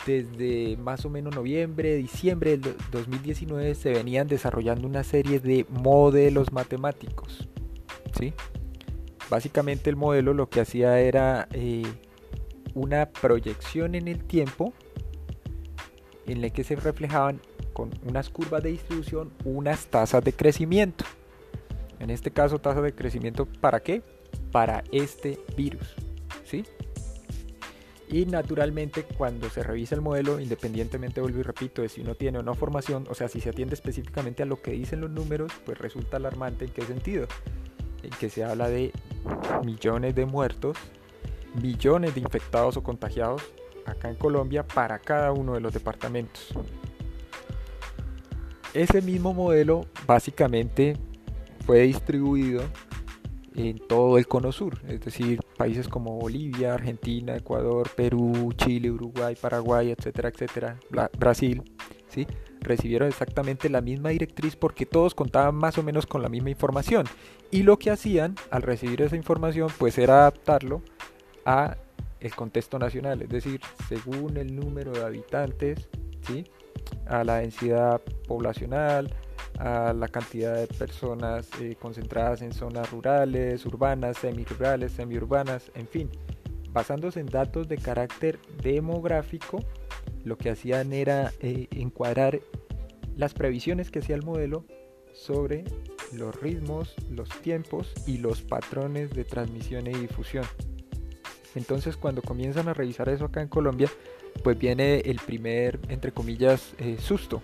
desde 0.05 0.77
más 0.77 1.03
o 1.05 1.09
menos 1.09 1.35
noviembre, 1.35 1.95
diciembre 1.95 2.57
del 2.57 2.75
2019 2.91 3.73
se 3.75 3.91
venían 3.91 4.27
desarrollando 4.27 4.87
una 4.87 5.03
serie 5.03 5.39
de 5.39 5.65
modelos 5.69 6.51
matemáticos. 6.51 7.47
¿sí? 8.17 8.33
Básicamente 9.29 9.89
el 9.89 9.95
modelo 9.95 10.33
lo 10.33 10.49
que 10.49 10.61
hacía 10.61 10.99
era 10.99 11.47
eh, 11.53 11.83
una 12.75 13.09
proyección 13.09 13.95
en 13.95 14.07
el 14.07 14.23
tiempo 14.23 14.73
en 16.27 16.41
la 16.41 16.49
que 16.49 16.63
se 16.63 16.75
reflejaban 16.75 17.39
con 17.73 17.91
unas 18.07 18.29
curvas 18.29 18.63
de 18.63 18.71
distribución 18.71 19.31
unas 19.43 19.87
tasas 19.87 20.23
de 20.23 20.33
crecimiento. 20.33 21.05
En 21.99 22.09
este 22.09 22.31
caso 22.31 22.59
tasas 22.59 22.83
de 22.83 22.93
crecimiento 22.93 23.45
para 23.45 23.79
qué? 23.81 24.03
Para 24.51 24.83
este 24.91 25.39
virus. 25.57 25.95
¿sí? 26.43 26.63
Y 28.15 28.25
naturalmente 28.25 29.03
cuando 29.03 29.49
se 29.49 29.61
revisa 29.61 29.93
el 29.93 29.99
modelo, 29.99 30.39
independientemente, 30.39 31.19
vuelvo 31.19 31.39
y 31.39 31.43
repito, 31.43 31.81
de 31.81 31.89
si 31.89 31.99
uno 31.99 32.15
tiene 32.15 32.37
o 32.37 32.43
no 32.43 32.53
formación, 32.53 33.05
o 33.09 33.13
sea, 33.13 33.27
si 33.27 33.41
se 33.41 33.49
atiende 33.49 33.75
específicamente 33.75 34.41
a 34.41 34.45
lo 34.45 34.61
que 34.61 34.71
dicen 34.71 35.01
los 35.01 35.11
números, 35.11 35.51
pues 35.65 35.77
resulta 35.77 36.15
alarmante 36.15 36.63
en 36.63 36.71
qué 36.71 36.83
sentido. 36.83 37.27
En 38.03 38.11
que 38.11 38.29
se 38.29 38.45
habla 38.45 38.69
de 38.69 38.93
millones 39.65 40.15
de 40.15 40.25
muertos, 40.25 40.77
millones 41.61 42.15
de 42.15 42.21
infectados 42.21 42.77
o 42.77 42.83
contagiados 42.83 43.41
acá 43.85 44.09
en 44.09 44.15
Colombia 44.15 44.65
para 44.65 44.97
cada 44.99 45.33
uno 45.33 45.55
de 45.55 45.59
los 45.59 45.73
departamentos. 45.73 46.53
Ese 48.73 49.01
mismo 49.01 49.33
modelo 49.33 49.87
básicamente 50.07 50.95
fue 51.65 51.81
distribuido 51.81 52.63
en 53.55 53.79
todo 53.79 54.17
el 54.17 54.27
cono 54.27 54.51
sur, 54.51 54.79
es 54.87 55.01
decir, 55.01 55.39
países 55.57 55.87
como 55.87 56.19
Bolivia, 56.19 56.73
Argentina, 56.73 57.35
Ecuador, 57.35 57.89
Perú, 57.95 58.53
Chile, 58.57 58.91
Uruguay, 58.91 59.35
Paraguay, 59.39 59.91
etcétera, 59.91 60.29
etcétera, 60.29 60.79
Brasil, 61.17 61.63
¿sí? 62.09 62.27
recibieron 62.59 63.07
exactamente 63.07 63.69
la 63.69 63.81
misma 63.81 64.09
directriz 64.09 64.55
porque 64.55 64.85
todos 64.85 65.15
contaban 65.15 65.55
más 65.55 65.77
o 65.77 65.83
menos 65.83 66.05
con 66.05 66.21
la 66.21 66.29
misma 66.29 66.49
información. 66.49 67.05
Y 67.51 67.63
lo 67.63 67.77
que 67.77 67.91
hacían 67.91 68.35
al 68.51 68.63
recibir 68.63 69.01
esa 69.01 69.15
información 69.15 69.69
pues 69.77 69.97
era 69.97 70.21
adaptarlo 70.21 70.81
a 71.45 71.77
el 72.19 72.35
contexto 72.35 72.79
nacional, 72.79 73.21
es 73.21 73.29
decir, 73.29 73.61
según 73.87 74.37
el 74.37 74.55
número 74.55 74.91
de 74.91 75.03
habitantes, 75.03 75.87
¿sí? 76.27 76.45
a 77.05 77.23
la 77.23 77.37
densidad 77.37 78.01
poblacional, 78.27 79.13
a 79.59 79.93
la 79.93 80.07
cantidad 80.07 80.55
de 80.55 80.67
personas 80.67 81.49
eh, 81.61 81.75
concentradas 81.79 82.41
en 82.41 82.53
zonas 82.53 82.91
rurales, 82.91 83.65
urbanas, 83.65 84.17
semirurales, 84.17 84.91
semiurbanas, 84.91 85.71
en 85.75 85.87
fin, 85.87 86.09
basándose 86.71 87.19
en 87.19 87.27
datos 87.27 87.67
de 87.67 87.77
carácter 87.77 88.39
demográfico 88.61 89.59
lo 90.23 90.37
que 90.37 90.49
hacían 90.49 90.91
era 90.91 91.31
eh, 91.39 91.67
encuadrar 91.71 92.39
las 93.15 93.33
previsiones 93.33 93.91
que 93.91 93.99
hacía 93.99 94.15
el 94.15 94.23
modelo 94.23 94.65
sobre 95.13 95.63
los 96.11 96.35
ritmos, 96.41 96.93
los 97.09 97.29
tiempos 97.41 97.93
y 98.05 98.17
los 98.17 98.41
patrones 98.41 99.11
de 99.11 99.23
transmisión 99.23 99.87
y 99.87 99.93
difusión. 99.93 100.45
Entonces 101.55 101.95
cuando 101.95 102.21
comienzan 102.21 102.67
a 102.67 102.73
revisar 102.73 103.07
eso 103.07 103.25
acá 103.25 103.41
en 103.41 103.47
Colombia, 103.47 103.89
pues 104.43 104.57
viene 104.57 104.99
el 104.99 105.19
primer, 105.19 105.79
entre 105.87 106.11
comillas, 106.11 106.73
eh, 106.79 106.97
susto. 106.99 107.41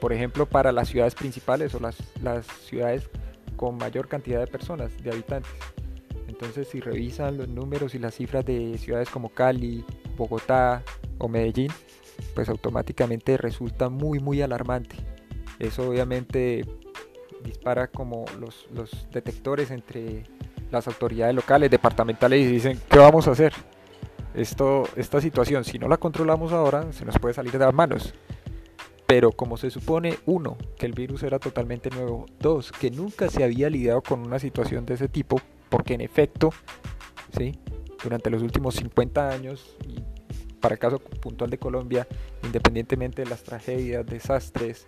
Por 0.00 0.12
ejemplo, 0.12 0.46
para 0.46 0.72
las 0.72 0.88
ciudades 0.88 1.14
principales 1.14 1.74
o 1.74 1.80
las, 1.80 1.96
las 2.22 2.46
ciudades 2.46 3.08
con 3.56 3.76
mayor 3.76 4.08
cantidad 4.08 4.40
de 4.40 4.46
personas, 4.46 4.90
de 5.02 5.10
habitantes. 5.10 5.52
Entonces 6.26 6.68
si 6.68 6.80
revisan 6.80 7.36
los 7.36 7.48
números 7.48 7.94
y 7.94 7.98
las 7.98 8.14
cifras 8.14 8.46
de 8.46 8.78
ciudades 8.78 9.10
como 9.10 9.28
Cali, 9.28 9.84
Bogotá 10.16 10.82
o 11.18 11.28
Medellín, 11.28 11.70
pues 12.34 12.48
automáticamente 12.48 13.36
resulta 13.36 13.90
muy 13.90 14.20
muy 14.20 14.40
alarmante. 14.40 14.96
Eso 15.58 15.90
obviamente 15.90 16.64
dispara 17.44 17.88
como 17.88 18.24
los, 18.38 18.66
los 18.72 19.08
detectores 19.10 19.70
entre 19.70 20.24
las 20.70 20.86
autoridades 20.86 21.34
locales, 21.34 21.70
departamentales 21.70 22.40
y 22.40 22.46
dicen, 22.46 22.80
¿qué 22.88 22.98
vamos 22.98 23.28
a 23.28 23.32
hacer? 23.32 23.52
Esto, 24.34 24.84
esta 24.96 25.20
situación, 25.20 25.64
si 25.64 25.78
no 25.78 25.88
la 25.88 25.96
controlamos 25.96 26.52
ahora, 26.52 26.92
se 26.92 27.04
nos 27.04 27.18
puede 27.18 27.34
salir 27.34 27.52
de 27.52 27.58
las 27.58 27.74
manos. 27.74 28.14
Pero 29.10 29.32
como 29.32 29.56
se 29.56 29.70
supone, 29.70 30.18
uno, 30.26 30.56
que 30.78 30.86
el 30.86 30.92
virus 30.92 31.24
era 31.24 31.40
totalmente 31.40 31.90
nuevo, 31.90 32.26
dos, 32.38 32.70
que 32.70 32.92
nunca 32.92 33.28
se 33.28 33.42
había 33.42 33.68
lidiado 33.68 34.02
con 34.02 34.20
una 34.20 34.38
situación 34.38 34.86
de 34.86 34.94
ese 34.94 35.08
tipo, 35.08 35.40
porque 35.68 35.94
en 35.94 36.00
efecto, 36.00 36.50
¿sí? 37.36 37.58
durante 38.04 38.30
los 38.30 38.40
últimos 38.40 38.76
50 38.76 39.30
años, 39.30 39.76
y 39.84 39.96
para 40.60 40.74
el 40.74 40.78
caso 40.78 41.00
puntual 41.00 41.50
de 41.50 41.58
Colombia, 41.58 42.06
independientemente 42.44 43.24
de 43.24 43.30
las 43.30 43.42
tragedias, 43.42 44.06
desastres 44.06 44.86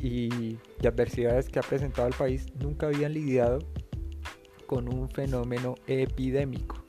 y, 0.00 0.56
adversidades 0.82 1.50
que 1.50 1.58
ha 1.58 1.62
presentado 1.62 2.08
el 2.08 2.14
país 2.14 2.46
nunca 2.58 2.86
habían 2.86 3.12
lidiado 3.12 3.58
con 4.66 4.88
un 4.88 5.10
fenómeno 5.10 5.74
epidémico. 5.86 6.82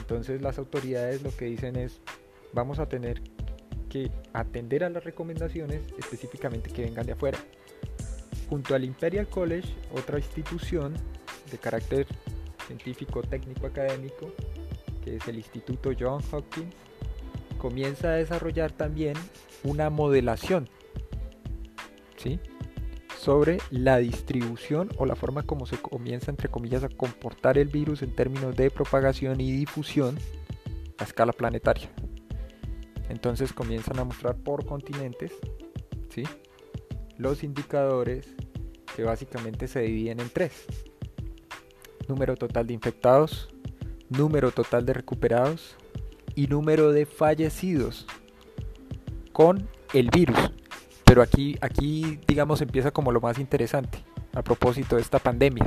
Entonces 0.00 0.40
las 0.40 0.56
autoridades 0.56 1.20
lo 1.20 1.36
que 1.36 1.44
dicen 1.44 1.76
es, 1.76 2.00
vamos 2.54 2.78
a 2.78 2.88
tener 2.88 3.20
que 3.88 4.10
atender 4.32 4.84
a 4.84 4.90
las 4.90 5.04
recomendaciones 5.04 5.80
específicamente 5.98 6.70
que 6.70 6.82
vengan 6.82 7.06
de 7.06 7.12
afuera. 7.12 7.38
Junto 8.48 8.74
al 8.74 8.84
Imperial 8.84 9.28
College, 9.28 9.68
otra 9.92 10.18
institución 10.18 10.94
de 11.50 11.58
carácter 11.58 12.06
científico, 12.66 13.22
técnico, 13.22 13.66
académico, 13.66 14.32
que 15.04 15.16
es 15.16 15.28
el 15.28 15.36
Instituto 15.36 15.90
John 15.98 16.22
Hopkins, 16.30 16.74
comienza 17.58 18.08
a 18.08 18.12
desarrollar 18.12 18.72
también 18.72 19.14
una 19.64 19.90
modelación 19.90 20.68
¿sí? 22.16 22.38
sobre 23.18 23.58
la 23.70 23.98
distribución 23.98 24.90
o 24.96 25.06
la 25.06 25.16
forma 25.16 25.42
como 25.42 25.66
se 25.66 25.76
comienza, 25.76 26.30
entre 26.30 26.48
comillas, 26.48 26.84
a 26.84 26.88
comportar 26.88 27.58
el 27.58 27.68
virus 27.68 28.02
en 28.02 28.14
términos 28.14 28.56
de 28.56 28.70
propagación 28.70 29.40
y 29.40 29.50
difusión 29.50 30.16
a 30.98 31.04
escala 31.04 31.32
planetaria. 31.32 31.90
Entonces 33.08 33.52
comienzan 33.52 33.98
a 33.98 34.04
mostrar 34.04 34.36
por 34.36 34.66
continentes 34.66 35.32
¿sí? 36.10 36.24
los 37.16 37.42
indicadores 37.42 38.34
que 38.94 39.02
básicamente 39.02 39.68
se 39.68 39.80
dividen 39.80 40.20
en 40.20 40.30
tres. 40.30 40.66
Número 42.08 42.36
total 42.36 42.66
de 42.66 42.74
infectados, 42.74 43.48
número 44.08 44.50
total 44.50 44.86
de 44.86 44.94
recuperados 44.94 45.76
y 46.34 46.46
número 46.46 46.92
de 46.92 47.06
fallecidos 47.06 48.06
con 49.32 49.68
el 49.94 50.10
virus. 50.10 50.38
Pero 51.04 51.22
aquí, 51.22 51.56
aquí, 51.60 52.18
digamos, 52.26 52.60
empieza 52.60 52.90
como 52.90 53.12
lo 53.12 53.20
más 53.20 53.38
interesante 53.38 53.98
a 54.34 54.42
propósito 54.42 54.96
de 54.96 55.02
esta 55.02 55.18
pandemia, 55.18 55.64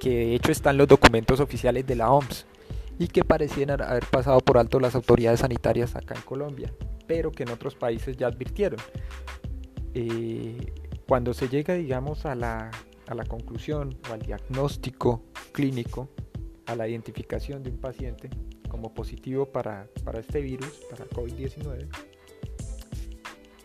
que 0.00 0.10
de 0.10 0.34
hecho 0.34 0.52
están 0.52 0.76
los 0.76 0.88
documentos 0.88 1.40
oficiales 1.40 1.86
de 1.86 1.96
la 1.96 2.10
OMS 2.10 2.46
y 2.98 3.08
que 3.08 3.24
parecían 3.24 3.70
haber 3.70 4.04
pasado 4.06 4.40
por 4.40 4.58
alto 4.58 4.80
las 4.80 4.94
autoridades 4.94 5.40
sanitarias 5.40 5.94
acá 5.94 6.14
en 6.14 6.22
Colombia, 6.22 6.72
pero 7.06 7.30
que 7.30 7.44
en 7.44 7.50
otros 7.50 7.74
países 7.74 8.16
ya 8.16 8.26
advirtieron. 8.26 8.80
Eh, 9.94 10.72
cuando 11.06 11.32
se 11.32 11.48
llega, 11.48 11.74
digamos, 11.74 12.26
a 12.26 12.34
la, 12.34 12.70
a 13.06 13.14
la 13.14 13.24
conclusión 13.24 13.96
o 14.10 14.12
al 14.12 14.20
diagnóstico 14.20 15.22
clínico, 15.52 16.08
a 16.66 16.76
la 16.76 16.86
identificación 16.86 17.62
de 17.62 17.70
un 17.70 17.78
paciente 17.78 18.28
como 18.68 18.92
positivo 18.92 19.46
para, 19.46 19.88
para 20.04 20.20
este 20.20 20.40
virus, 20.42 20.84
para 20.90 21.06
COVID-19, 21.06 21.88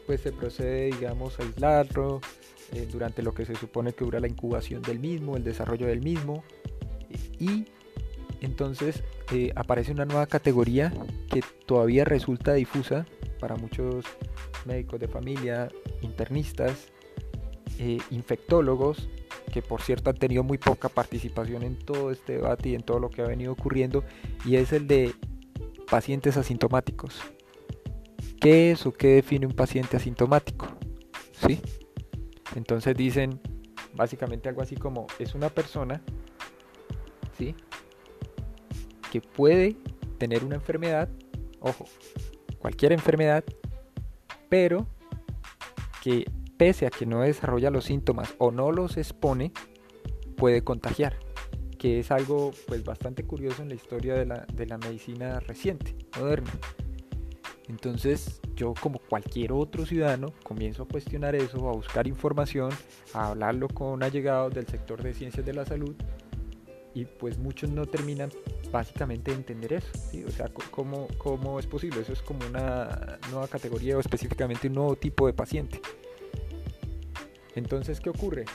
pues 0.05 0.21
se 0.21 0.31
procede, 0.31 0.85
digamos, 0.85 1.39
a 1.39 1.43
aislarlo 1.43 2.21
eh, 2.73 2.87
durante 2.89 3.21
lo 3.21 3.33
que 3.33 3.45
se 3.45 3.55
supone 3.55 3.93
que 3.93 4.05
dura 4.05 4.19
la 4.19 4.27
incubación 4.27 4.81
del 4.81 4.99
mismo, 4.99 5.35
el 5.35 5.43
desarrollo 5.43 5.87
del 5.87 6.01
mismo, 6.01 6.43
y 7.39 7.65
entonces 8.45 9.03
eh, 9.31 9.51
aparece 9.55 9.91
una 9.91 10.05
nueva 10.05 10.27
categoría 10.27 10.93
que 11.29 11.41
todavía 11.65 12.05
resulta 12.05 12.53
difusa 12.53 13.05
para 13.39 13.55
muchos 13.55 14.05
médicos 14.65 14.99
de 14.99 15.07
familia, 15.07 15.69
internistas, 16.01 16.87
eh, 17.79 17.99
infectólogos, 18.11 19.09
que 19.51 19.61
por 19.61 19.81
cierto 19.81 20.09
han 20.09 20.17
tenido 20.17 20.43
muy 20.43 20.57
poca 20.57 20.89
participación 20.89 21.63
en 21.63 21.77
todo 21.77 22.11
este 22.11 22.33
debate 22.33 22.69
y 22.69 22.75
en 22.75 22.83
todo 22.83 22.99
lo 22.99 23.09
que 23.09 23.21
ha 23.21 23.27
venido 23.27 23.51
ocurriendo, 23.51 24.03
y 24.45 24.55
es 24.55 24.73
el 24.73 24.87
de 24.87 25.13
pacientes 25.89 26.37
asintomáticos. 26.37 27.21
¿Qué 28.39 28.71
es 28.71 28.85
o 28.85 28.91
qué 28.91 29.07
define 29.15 29.45
un 29.45 29.53
paciente 29.53 29.97
asintomático? 29.97 30.67
¿Sí? 31.31 31.61
Entonces 32.55 32.95
dicen 32.95 33.39
básicamente 33.93 34.49
algo 34.49 34.61
así 34.61 34.75
como 34.75 35.07
es 35.19 35.35
una 35.35 35.49
persona, 35.49 36.01
¿sí? 37.37 37.55
Que 39.13 39.21
puede 39.21 39.77
tener 40.17 40.43
una 40.43 40.55
enfermedad, 40.55 41.07
ojo, 41.59 41.85
cualquier 42.57 42.93
enfermedad, 42.93 43.43
pero 44.49 44.87
que 46.01 46.25
pese 46.57 46.87
a 46.87 46.89
que 46.89 47.05
no 47.05 47.21
desarrolla 47.21 47.69
los 47.69 47.85
síntomas 47.85 48.33
o 48.39 48.49
no 48.49 48.71
los 48.71 48.97
expone, 48.97 49.51
puede 50.35 50.63
contagiar, 50.63 51.15
que 51.77 51.99
es 51.99 52.09
algo 52.09 52.53
pues 52.65 52.83
bastante 52.83 53.23
curioso 53.23 53.61
en 53.61 53.69
la 53.69 53.75
historia 53.75 54.15
de 54.15 54.25
la, 54.25 54.47
de 54.51 54.65
la 54.65 54.79
medicina 54.79 55.39
reciente, 55.41 55.95
moderna. 56.19 56.49
Entonces 57.69 58.41
yo 58.55 58.73
como 58.73 58.97
cualquier 58.97 59.51
otro 59.51 59.85
ciudadano 59.85 60.33
comienzo 60.41 60.81
a 60.81 60.87
cuestionar 60.87 61.35
eso, 61.35 61.69
a 61.69 61.73
buscar 61.73 62.07
información, 62.07 62.71
a 63.13 63.27
hablarlo 63.27 63.67
con 63.67 64.01
allegados 64.01 64.55
del 64.55 64.65
sector 64.65 65.03
de 65.03 65.13
ciencias 65.13 65.45
de 65.45 65.53
la 65.53 65.65
salud 65.65 65.95
y 66.93 67.05
pues 67.05 67.37
muchos 67.37 67.69
no 67.69 67.85
terminan 67.85 68.29
básicamente 68.71 69.31
de 69.31 69.37
entender 69.37 69.73
eso. 69.73 69.87
O 70.27 70.31
sea, 70.31 70.49
¿cómo, 70.71 71.07
¿cómo 71.17 71.59
es 71.59 71.65
posible? 71.65 72.01
Eso 72.01 72.13
es 72.13 72.21
como 72.21 72.45
una 72.47 73.19
nueva 73.31 73.47
categoría 73.47 73.97
o 73.97 73.99
específicamente 73.99 74.67
un 74.67 74.75
nuevo 74.75 74.95
tipo 74.95 75.27
de 75.27 75.33
paciente. 75.33 75.81
Entonces, 77.55 77.99
¿qué 77.99 78.09
ocurre? 78.09 78.45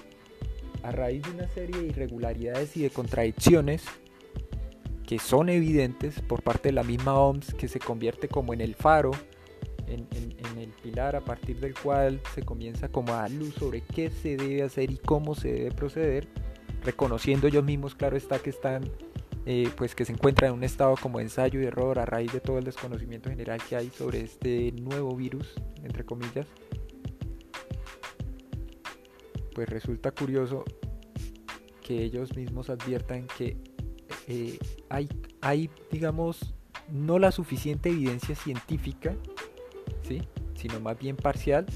A 0.83 0.93
raíz 0.93 1.23
de 1.23 1.31
una 1.31 1.49
serie 1.49 1.81
de 1.81 1.87
irregularidades 1.89 2.77
y 2.77 2.83
de 2.83 2.91
contradicciones, 2.91 3.85
que 5.07 5.19
son 5.19 5.49
evidentes 5.49 6.21
por 6.21 6.43
parte 6.43 6.69
de 6.69 6.73
la 6.73 6.83
misma 6.83 7.19
OMS 7.19 7.55
que 7.55 7.67
se 7.67 7.81
convierte 7.81 8.29
como 8.29 8.53
en 8.53 8.61
el 8.61 8.75
faro, 8.75 9.13
en, 9.87 10.07
el 10.59 10.69
pilar 10.83 11.17
a 11.17 11.25
partir 11.25 11.61
del 11.61 11.75
cual 11.75 12.21
se 12.35 12.43
comienza 12.43 12.89
como 12.89 13.15
a 13.15 13.23
dar 13.23 13.31
luz 13.31 13.55
sobre 13.55 13.81
qué 13.81 14.11
se 14.11 14.37
debe 14.37 14.63
hacer 14.63 14.91
y 14.91 14.99
cómo 14.99 15.35
se 15.35 15.53
debe 15.53 15.71
proceder, 15.71 16.29
reconociendo 16.83 17.47
ellos 17.47 17.65
mismos, 17.65 17.95
claro 17.95 18.17
está, 18.17 18.39
que 18.39 18.51
están, 18.51 18.91
eh, 19.47 19.71
pues 19.77 19.95
que 19.95 20.05
se 20.05 20.13
encuentran 20.13 20.51
en 20.51 20.59
un 20.59 20.65
estado 20.65 20.95
como 21.01 21.21
ensayo 21.21 21.61
y 21.61 21.65
error 21.65 21.99
a 21.99 22.07
raíz 22.07 22.33
de 22.33 22.41
todo 22.41 22.59
el 22.59 22.65
desconocimiento 22.65 23.31
general 23.31 23.61
que 23.69 23.77
hay 23.77 23.91
sobre 23.91 24.23
este 24.23 24.73
nuevo 24.73 25.15
virus, 25.17 25.55
entre 25.83 26.05
comillas. 26.05 26.47
Pues 29.55 29.69
resulta 29.69 30.13
curioso 30.13 30.65
que 31.83 32.05
ellos 32.05 32.37
mismos 32.37 32.71
adviertan 32.71 33.27
que 33.27 33.57
eh, 34.29 34.59
hay, 34.89 35.09
hay, 35.41 35.71
digamos, 35.91 36.55
no 36.91 37.19
la 37.19 37.33
suficiente 37.33 37.89
evidencia 37.89 38.35
científica, 38.35 39.17
¿sí? 40.03 40.23
sino 40.55 40.81
más 40.81 40.99
bien 40.99 41.17
parcial, 41.17 41.67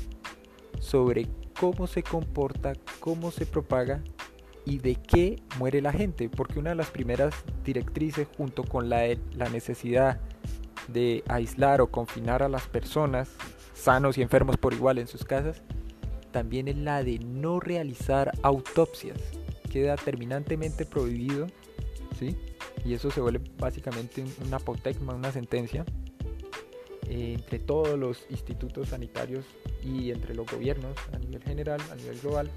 sobre 0.80 1.28
cómo 1.58 1.86
se 1.86 2.02
comporta, 2.02 2.74
cómo 3.00 3.30
se 3.30 3.46
propaga 3.46 4.02
y 4.64 4.78
de 4.78 4.96
qué 4.96 5.42
muere 5.58 5.80
la 5.80 5.92
gente. 5.92 6.28
Porque 6.28 6.58
una 6.58 6.70
de 6.70 6.76
las 6.76 6.90
primeras 6.90 7.34
directrices, 7.64 8.28
junto 8.36 8.64
con 8.64 8.88
la, 8.88 9.02
la 9.34 9.48
necesidad 9.48 10.20
de 10.88 11.22
aislar 11.28 11.80
o 11.80 11.90
confinar 11.90 12.42
a 12.42 12.48
las 12.48 12.66
personas, 12.68 13.30
sanos 13.74 14.18
y 14.18 14.22
enfermos 14.22 14.56
por 14.56 14.74
igual 14.74 14.98
en 14.98 15.06
sus 15.06 15.24
casas, 15.24 15.62
también 16.30 16.68
es 16.68 16.76
la 16.76 17.02
de 17.02 17.18
no 17.18 17.60
realizar 17.60 18.32
autopsias. 18.42 19.18
Queda 19.70 19.96
terminantemente 19.96 20.84
prohibido 20.84 21.46
y 22.84 22.94
eso 22.94 23.10
se 23.10 23.20
vuelve 23.20 23.40
básicamente 23.58 24.24
una 24.44 24.56
apotecma, 24.56 25.14
una 25.14 25.32
sentencia 25.32 25.84
eh, 27.08 27.34
entre 27.34 27.58
todos 27.58 27.98
los 27.98 28.26
institutos 28.30 28.88
sanitarios 28.88 29.44
y 29.82 30.10
entre 30.10 30.34
los 30.34 30.46
gobiernos 30.50 30.96
a 31.12 31.18
nivel 31.18 31.42
general, 31.42 31.80
a 31.90 31.94
nivel 31.94 32.18
global, 32.20 32.50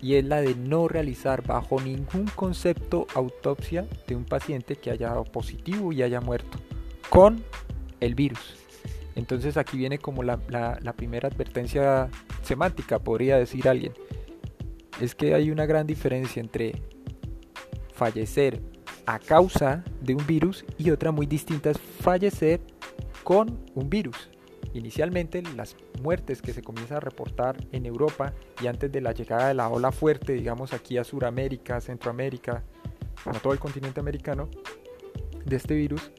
y 0.00 0.14
es 0.14 0.24
la 0.24 0.40
de 0.40 0.54
no 0.54 0.88
realizar 0.88 1.42
bajo 1.46 1.80
ningún 1.80 2.26
concepto 2.34 3.06
autopsia 3.14 3.86
de 4.06 4.16
un 4.16 4.24
paciente 4.24 4.76
que 4.76 4.90
haya 4.90 5.08
dado 5.08 5.24
positivo 5.24 5.92
y 5.92 6.02
haya 6.02 6.20
muerto 6.20 6.58
con 7.08 7.42
el 8.00 8.14
virus. 8.14 8.56
Entonces 9.14 9.56
aquí 9.56 9.76
viene 9.78 9.98
como 9.98 10.22
la 10.22 10.94
primera 10.96 11.28
advertencia 11.28 12.10
semántica, 12.42 12.98
podría 12.98 13.38
decir 13.38 13.68
alguien. 13.68 13.92
Es 15.00 15.14
que 15.14 15.34
hay 15.34 15.50
una 15.50 15.66
gran 15.66 15.86
diferencia 15.86 16.40
entre 16.40 16.82
fallecer 17.92 18.60
a 19.06 19.18
causa 19.18 19.84
de 20.00 20.14
un 20.14 20.26
virus 20.26 20.64
y 20.78 20.90
otra 20.90 21.12
muy 21.12 21.26
distinta 21.26 21.70
es 21.70 21.78
fallecer 21.78 22.60
con 23.24 23.58
un 23.74 23.88
virus. 23.88 24.28
Inicialmente 24.76 25.42
las 25.56 25.74
muertes 26.02 26.42
que 26.42 26.52
se 26.52 26.62
comienzan 26.62 26.98
a 26.98 27.00
reportar 27.00 27.56
en 27.72 27.86
Europa 27.86 28.34
y 28.62 28.66
antes 28.66 28.92
de 28.92 29.00
la 29.00 29.12
llegada 29.12 29.48
de 29.48 29.54
la 29.54 29.70
ola 29.70 29.90
fuerte, 29.90 30.34
digamos 30.34 30.74
aquí 30.74 30.98
a 30.98 31.04
Sudamérica, 31.04 31.80
Centroamérica, 31.80 32.62
a 33.24 33.32
todo 33.32 33.54
el 33.54 33.58
continente 33.58 34.00
americano, 34.00 34.50
de 35.46 35.56
este 35.56 35.74
virus, 35.74 36.10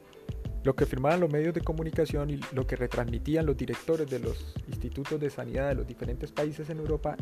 lo 0.64 0.74
que 0.74 0.86
firmaban 0.86 1.20
los 1.20 1.30
medios 1.30 1.54
de 1.54 1.60
comunicación 1.60 2.30
y 2.30 2.40
lo 2.52 2.66
que 2.66 2.74
retransmitían 2.74 3.46
los 3.46 3.56
directores 3.56 4.10
de 4.10 4.18
los 4.18 4.54
institutos 4.66 5.20
de 5.20 5.30
sanidad 5.30 5.68
de 5.68 5.76
los 5.76 5.86
diferentes 5.86 6.32
países 6.32 6.68
en 6.68 6.78
Europa 6.78 7.16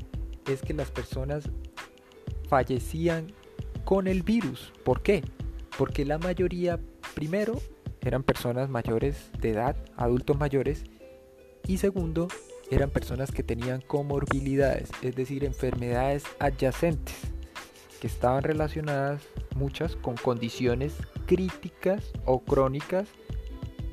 es 0.51 0.62
que 0.62 0.72
las 0.72 0.90
personas 0.90 1.51
fallecían 2.49 3.27
con 3.85 4.07
el 4.07 4.22
virus. 4.22 4.72
¿Por 4.85 5.03
qué? 5.03 5.22
Porque 5.77 6.07
la 6.07 6.16
mayoría, 6.16 6.81
primero, 7.14 7.61
eran 8.01 8.22
personas 8.22 8.70
mayores 8.70 9.31
de 9.38 9.51
edad, 9.51 9.77
adultos 9.96 10.38
mayores, 10.38 10.85
y 11.66 11.79
segundo, 11.79 12.29
eran 12.70 12.90
personas 12.90 13.31
que 13.31 13.42
tenían 13.42 13.81
comorbilidades, 13.81 14.90
es 15.02 15.14
decir, 15.14 15.44
enfermedades 15.44 16.24
adyacentes, 16.38 17.16
que 18.00 18.07
estaban 18.07 18.42
relacionadas 18.42 19.22
muchas 19.55 19.96
con 19.96 20.16
condiciones 20.16 20.94
críticas 21.26 22.12
o 22.24 22.40
crónicas 22.40 23.09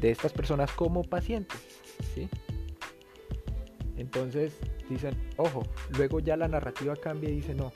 de 0.01 0.11
estas 0.11 0.33
personas 0.33 0.71
como 0.71 1.03
pacientes. 1.03 1.59
¿sí? 2.13 2.29
Entonces 3.97 4.53
dicen, 4.89 5.15
ojo, 5.37 5.63
luego 5.97 6.19
ya 6.19 6.35
la 6.35 6.47
narrativa 6.47 6.95
cambia 6.95 7.29
y 7.29 7.35
dice, 7.35 7.55
no, 7.55 7.71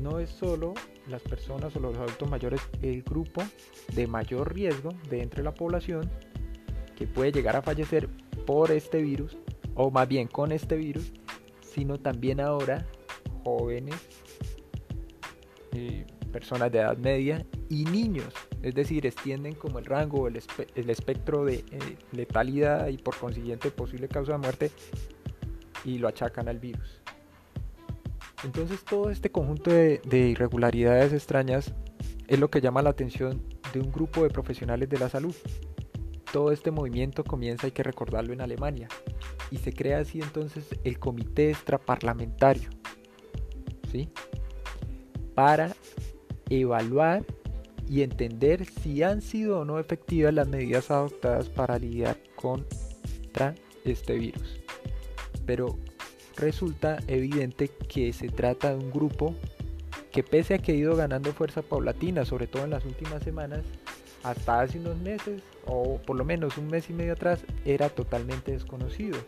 no 0.00 0.18
es 0.18 0.30
solo 0.30 0.74
las 1.08 1.22
personas 1.22 1.74
o 1.76 1.80
los 1.80 1.96
adultos 1.96 2.28
mayores 2.28 2.60
el 2.82 3.02
grupo 3.02 3.42
de 3.94 4.06
mayor 4.06 4.54
riesgo 4.54 4.90
de 5.08 5.22
entre 5.22 5.42
la 5.42 5.54
población 5.54 6.10
que 7.00 7.06
puede 7.06 7.32
llegar 7.32 7.56
a 7.56 7.62
fallecer 7.62 8.10
por 8.44 8.70
este 8.70 9.00
virus, 9.00 9.38
o 9.74 9.90
más 9.90 10.06
bien 10.06 10.28
con 10.28 10.52
este 10.52 10.76
virus, 10.76 11.14
sino 11.62 11.98
también 11.98 12.40
ahora 12.40 12.86
jóvenes, 13.42 13.94
eh, 15.72 16.04
personas 16.30 16.70
de 16.70 16.80
edad 16.80 16.98
media 16.98 17.46
y 17.70 17.86
niños, 17.86 18.34
es 18.62 18.74
decir, 18.74 19.06
extienden 19.06 19.54
como 19.54 19.78
el 19.78 19.86
rango, 19.86 20.28
el, 20.28 20.42
el 20.74 20.90
espectro 20.90 21.46
de 21.46 21.64
eh, 21.70 21.96
letalidad 22.12 22.88
y 22.88 22.98
por 22.98 23.16
consiguiente 23.16 23.70
posible 23.70 24.06
causa 24.06 24.32
de 24.32 24.38
muerte 24.38 24.70
y 25.86 25.96
lo 25.96 26.06
achacan 26.06 26.48
al 26.48 26.58
virus. 26.58 27.00
Entonces 28.44 28.84
todo 28.84 29.08
este 29.08 29.30
conjunto 29.30 29.70
de, 29.70 30.02
de 30.04 30.18
irregularidades 30.28 31.14
extrañas 31.14 31.72
es 32.28 32.38
lo 32.38 32.50
que 32.50 32.60
llama 32.60 32.82
la 32.82 32.90
atención 32.90 33.42
de 33.72 33.80
un 33.80 33.90
grupo 33.90 34.22
de 34.22 34.28
profesionales 34.28 34.90
de 34.90 34.98
la 34.98 35.08
salud. 35.08 35.34
Todo 36.32 36.52
este 36.52 36.70
movimiento 36.70 37.24
comienza, 37.24 37.66
hay 37.66 37.72
que 37.72 37.82
recordarlo, 37.82 38.32
en 38.32 38.40
Alemania 38.40 38.88
y 39.50 39.58
se 39.58 39.72
crea 39.72 39.98
así 39.98 40.20
entonces 40.20 40.64
el 40.84 40.98
comité 40.98 41.50
extraparlamentario, 41.50 42.70
¿sí? 43.90 44.08
Para 45.34 45.74
evaluar 46.48 47.24
y 47.88 48.02
entender 48.02 48.64
si 48.66 49.02
han 49.02 49.20
sido 49.20 49.60
o 49.60 49.64
no 49.64 49.80
efectivas 49.80 50.32
las 50.32 50.46
medidas 50.46 50.90
adoptadas 50.90 51.48
para 51.48 51.78
lidiar 51.78 52.16
contra 52.36 53.54
este 53.84 54.14
virus. 54.14 54.60
Pero 55.44 55.76
resulta 56.36 56.98
evidente 57.08 57.68
que 57.88 58.12
se 58.12 58.28
trata 58.28 58.70
de 58.70 58.76
un 58.76 58.92
grupo 58.92 59.34
que 60.12 60.22
pese 60.22 60.54
a 60.54 60.58
que 60.58 60.72
ha 60.72 60.74
ido 60.76 60.94
ganando 60.94 61.32
fuerza 61.32 61.62
paulatina, 61.62 62.24
sobre 62.24 62.46
todo 62.46 62.64
en 62.64 62.70
las 62.70 62.84
últimas 62.84 63.22
semanas, 63.22 63.64
hasta 64.22 64.60
hace 64.60 64.78
unos 64.78 64.98
meses, 64.98 65.42
o 65.66 65.98
por 65.98 66.16
lo 66.16 66.24
menos 66.24 66.58
un 66.58 66.68
mes 66.68 66.90
y 66.90 66.92
medio 66.92 67.14
atrás, 67.14 67.44
era 67.64 67.88
totalmente 67.88 68.52
desconocido. 68.52 69.18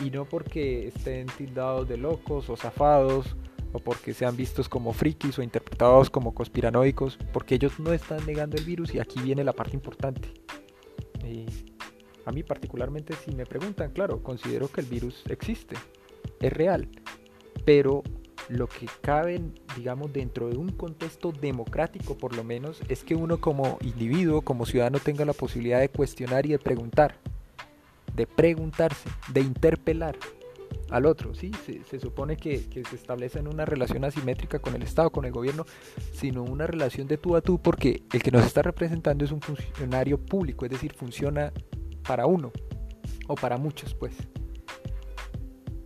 Y 0.00 0.10
no 0.10 0.24
porque 0.24 0.88
estén 0.88 1.26
tildados 1.26 1.88
de 1.88 1.96
locos 1.96 2.48
o 2.50 2.56
zafados, 2.56 3.36
o 3.72 3.78
porque 3.78 4.12
sean 4.14 4.36
vistos 4.36 4.68
como 4.68 4.92
frikis 4.92 5.38
o 5.38 5.42
interpretados 5.42 6.10
como 6.10 6.34
conspiranoicos, 6.34 7.18
porque 7.32 7.54
ellos 7.54 7.78
no 7.80 7.92
están 7.92 8.24
negando 8.26 8.56
el 8.56 8.64
virus 8.64 8.94
y 8.94 9.00
aquí 9.00 9.20
viene 9.20 9.44
la 9.44 9.52
parte 9.52 9.74
importante. 9.74 10.28
a 12.24 12.30
mí 12.30 12.42
particularmente 12.42 13.14
si 13.14 13.32
me 13.32 13.46
preguntan, 13.46 13.90
claro, 13.90 14.22
considero 14.22 14.68
que 14.68 14.80
el 14.80 14.86
virus 14.86 15.24
existe, 15.28 15.76
es 16.40 16.52
real, 16.52 16.88
pero 17.64 18.02
lo 18.52 18.68
que 18.68 18.86
cabe, 19.00 19.40
digamos, 19.76 20.12
dentro 20.12 20.48
de 20.50 20.56
un 20.56 20.70
contexto 20.70 21.32
democrático 21.32 22.16
por 22.18 22.36
lo 22.36 22.44
menos, 22.44 22.80
es 22.88 23.02
que 23.02 23.14
uno 23.14 23.40
como 23.40 23.78
individuo, 23.80 24.42
como 24.42 24.66
ciudadano, 24.66 24.98
tenga 24.98 25.24
la 25.24 25.32
posibilidad 25.32 25.80
de 25.80 25.88
cuestionar 25.88 26.44
y 26.44 26.50
de 26.50 26.58
preguntar, 26.58 27.16
de 28.14 28.26
preguntarse, 28.26 29.08
de 29.32 29.40
interpelar 29.40 30.16
al 30.90 31.06
otro, 31.06 31.34
¿sí? 31.34 31.50
Se, 31.88 31.98
supone 31.98 32.36
que, 32.36 32.58
se 32.58 32.94
establece 32.94 33.38
en 33.38 33.48
una 33.48 33.64
relación 33.64 34.04
asimétrica 34.04 34.58
con 34.58 34.74
el 34.74 34.82
Estado, 34.82 35.08
con 35.10 35.24
el 35.24 35.32
gobierno, 35.32 35.64
sino 36.12 36.42
una 36.42 36.66
relación 36.66 37.08
de 37.08 37.16
tú 37.16 37.36
a 37.36 37.40
tú, 37.40 37.58
porque 37.58 38.02
el 38.12 38.22
que 38.22 38.30
nos 38.30 38.44
está 38.44 38.60
representando 38.60 39.24
es 39.24 39.32
un 39.32 39.40
funcionario 39.40 40.18
público, 40.18 40.66
es 40.66 40.72
decir, 40.72 40.92
funciona 40.92 41.52
para 42.06 42.26
uno, 42.26 42.52
o 43.28 43.34
para 43.34 43.56
muchos, 43.56 43.94
pues. 43.94 44.14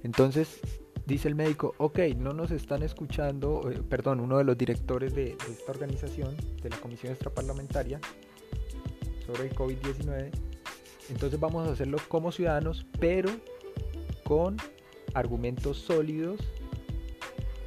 Entonces, 0.02 0.60
dice 1.06 1.28
el 1.28 1.34
médico, 1.34 1.74
ok, 1.78 2.00
no 2.16 2.32
nos 2.32 2.50
están 2.50 2.82
escuchando, 2.82 3.70
eh, 3.70 3.80
perdón, 3.88 4.20
uno 4.20 4.38
de 4.38 4.44
los 4.44 4.58
directores 4.58 5.14
de, 5.14 5.36
esta 5.50 5.72
organización, 5.72 6.36
de 6.62 6.68
la 6.68 6.76
Comisión 6.78 7.12
Extraparlamentaria, 7.12 8.00
sobre 9.24 9.48
el 9.48 9.54
COVID-19, 9.54 10.30
entonces 11.08 11.38
vamos 11.38 11.68
a 11.68 11.72
hacerlo 11.72 11.98
como 12.08 12.32
ciudadanos, 12.32 12.84
pero 12.98 13.30
con 14.24 14.56
argumentos 15.14 15.78
sólidos 15.78 16.40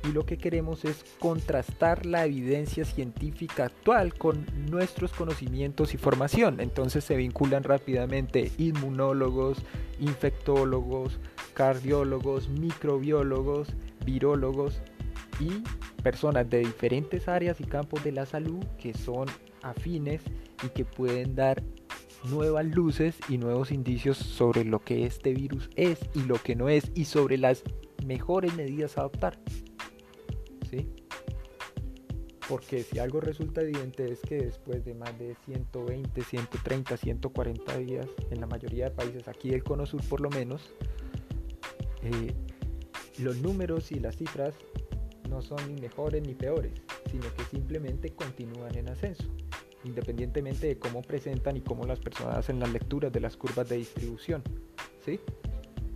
y 0.04 0.12
lo 0.12 0.26
que 0.26 0.38
queremos 0.38 0.86
es 0.86 1.04
contrastar 1.20 2.06
la 2.06 2.26
evidencia 2.26 2.86
científica 2.86 3.66
actual 3.66 4.14
con 4.14 4.46
nuestros 4.70 5.12
conocimientos 5.12 5.94
y 5.94 5.98
formación. 5.98 6.60
Entonces 6.62 7.04
se 7.04 7.16
vinculan 7.16 7.64
rápidamente 7.64 8.52
inmunólogos, 8.58 9.58
infectólogos, 10.00 11.20
cardiólogos, 11.60 12.48
microbiólogos, 12.48 13.68
virólogos 14.06 14.82
y 15.42 15.62
personas 16.02 16.50
de 16.50 16.60
diferentes 16.60 17.28
áreas 17.28 17.60
y 17.60 17.66
campos 17.66 18.02
de 18.02 18.14
la 18.14 18.26
salud 18.26 18.64
que 18.78 18.94
son 18.94 19.28
afines 19.62 20.22
y 20.64 20.70
que 20.70 20.86
pueden 20.86 21.36
dar 21.36 21.62
nuevas 22.32 22.66
luces 22.66 23.18
y 23.28 23.38
nuevos 23.38 23.74
indicios 23.74 24.16
sobre 24.16 24.64
lo 24.64 24.80
que 24.80 25.06
este 25.06 25.34
virus 25.34 25.70
es 25.76 26.00
y 26.16 26.22
lo 26.22 26.36
que 26.36 26.56
no 26.56 26.70
es 26.70 26.94
y 26.96 27.04
sobre 27.04 27.38
las 27.38 27.64
mejores 28.06 28.56
medidas 28.56 28.98
a 28.98 29.02
adoptar. 29.02 29.38
¿Sí? 30.72 30.88
Porque 32.48 32.84
si 32.84 33.00
algo 33.00 33.20
resulta 33.20 33.64
evidente 33.64 34.10
es 34.10 34.22
que 34.22 34.38
después 34.38 34.86
de 34.86 34.94
más 34.94 35.20
de 35.20 35.36
120, 35.44 36.22
130, 36.24 36.96
140 36.96 37.78
días, 37.80 38.08
en 38.32 38.40
la 38.40 38.48
mayoría 38.48 38.86
de 38.86 38.92
países, 38.92 39.28
aquí 39.28 39.50
del 39.50 39.66
Cono 39.66 39.86
Sur 39.86 40.02
por 40.08 40.22
lo 40.22 40.30
menos, 40.30 40.74
eh, 42.04 42.34
los 43.20 43.38
números 43.38 43.92
y 43.92 44.00
las 44.00 44.16
cifras 44.16 44.54
no 45.30 45.42
son 45.42 45.58
ni 45.74 45.80
mejores 45.80 46.26
ni 46.26 46.34
peores, 46.34 46.74
sino 47.12 47.34
que 47.36 47.44
simplemente 47.46 48.10
continúan 48.14 48.76
en 48.76 48.90
ascenso, 48.90 49.26
independientemente 49.84 50.68
de 50.68 50.80
cómo 50.80 51.02
presentan 51.02 51.58
y 51.58 51.62
cómo 51.62 51.86
las 51.86 52.00
personas 52.00 52.38
hacen 52.38 52.60
las 52.60 52.72
lecturas 52.72 53.12
de 53.12 53.20
las 53.20 53.38
curvas 53.38 53.70
de 53.70 53.78
distribución. 53.78 54.42
¿sí? 55.06 55.20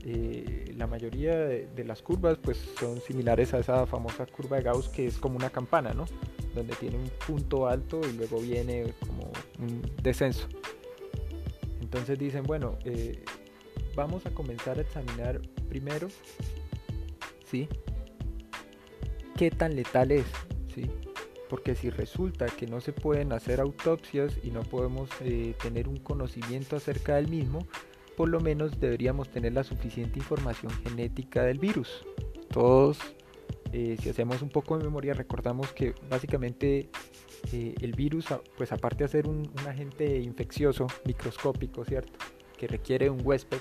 Eh, 0.05 0.73
la 0.77 0.85
mayoría 0.85 1.35
de, 1.37 1.83
las 1.85 2.01
curvas 2.01 2.37
pues, 2.37 2.57
son 2.79 2.99
similares 3.01 3.53
a 3.53 3.59
esa 3.59 3.85
famosa 3.85 4.25
curva 4.25 4.57
de 4.57 4.63
Gauss 4.63 4.89
que 4.89 5.07
es 5.07 5.17
como 5.17 5.37
una 5.37 5.49
campana, 5.49 5.93
¿no? 5.93 6.05
donde 6.53 6.75
tiene 6.75 6.97
un 6.97 7.09
punto 7.25 7.67
alto 7.67 8.01
y 8.07 8.13
luego 8.13 8.39
viene 8.39 8.93
como 8.99 9.31
un 9.59 9.81
descenso. 10.01 10.47
Entonces 11.81 12.17
dicen, 12.17 12.43
bueno, 12.43 12.77
eh, 12.85 13.23
vamos 13.95 14.25
a 14.25 14.31
comenzar 14.31 14.77
a 14.77 14.81
examinar 14.81 15.41
primero, 15.69 16.07
¿sí? 17.45 17.67
¿Qué 19.35 19.51
tan 19.51 19.75
letal 19.75 20.11
es? 20.11 20.25
¿sí? 20.73 20.89
Porque 21.49 21.75
si 21.75 21.89
resulta 21.89 22.47
que 22.47 22.67
no 22.67 22.81
se 22.81 22.93
pueden 22.93 23.31
hacer 23.33 23.59
autopsias 23.59 24.33
y 24.43 24.51
no 24.51 24.61
podemos 24.61 25.09
eh, 25.21 25.55
tener 25.61 25.87
un 25.87 25.97
conocimiento 25.97 26.75
acerca 26.75 27.15
del 27.15 27.27
mismo, 27.27 27.67
por 28.15 28.29
lo 28.29 28.39
menos 28.39 28.79
deberíamos 28.79 29.29
tener 29.29 29.53
la 29.53 29.63
suficiente 29.63 30.19
información 30.19 30.71
genética 30.83 31.43
del 31.43 31.59
virus. 31.59 32.05
Todos, 32.49 32.99
eh, 33.71 33.97
si 33.99 34.09
hacemos 34.09 34.41
un 34.41 34.49
poco 34.49 34.77
de 34.77 34.83
memoria, 34.83 35.13
recordamos 35.13 35.71
que 35.73 35.95
básicamente 36.09 36.89
eh, 37.51 37.75
el 37.81 37.93
virus, 37.93 38.27
pues 38.55 38.71
aparte 38.71 39.03
de 39.03 39.07
ser 39.07 39.27
un, 39.27 39.37
un 39.37 39.67
agente 39.67 40.19
infeccioso, 40.19 40.87
microscópico, 41.05 41.83
¿cierto? 41.85 42.13
Que 42.57 42.67
requiere 42.67 43.09
un 43.09 43.21
huésped 43.23 43.59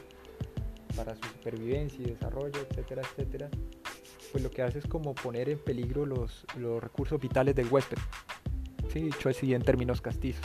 para 0.97 1.15
su 1.15 1.25
supervivencia 1.25 2.01
y 2.01 2.11
desarrollo, 2.11 2.61
etcétera, 2.69 3.03
etcétera, 3.03 3.49
pues 4.31 4.43
lo 4.43 4.51
que 4.51 4.63
hace 4.63 4.79
es 4.79 4.87
como 4.87 5.15
poner 5.15 5.49
en 5.49 5.59
peligro 5.59 6.07
los, 6.07 6.45
los 6.57 6.83
recursos 6.83 7.21
vitales 7.21 7.55
del 7.55 7.69
huésped. 7.69 7.99
Sí, 8.93 9.01
dicho 9.01 9.29
así 9.29 9.55
en 9.55 9.63
términos 9.63 10.01
castizos. 10.01 10.45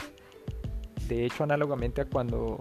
De 1.07 1.25
hecho, 1.25 1.43
análogamente 1.43 2.01
a 2.01 2.05
cuando 2.05 2.57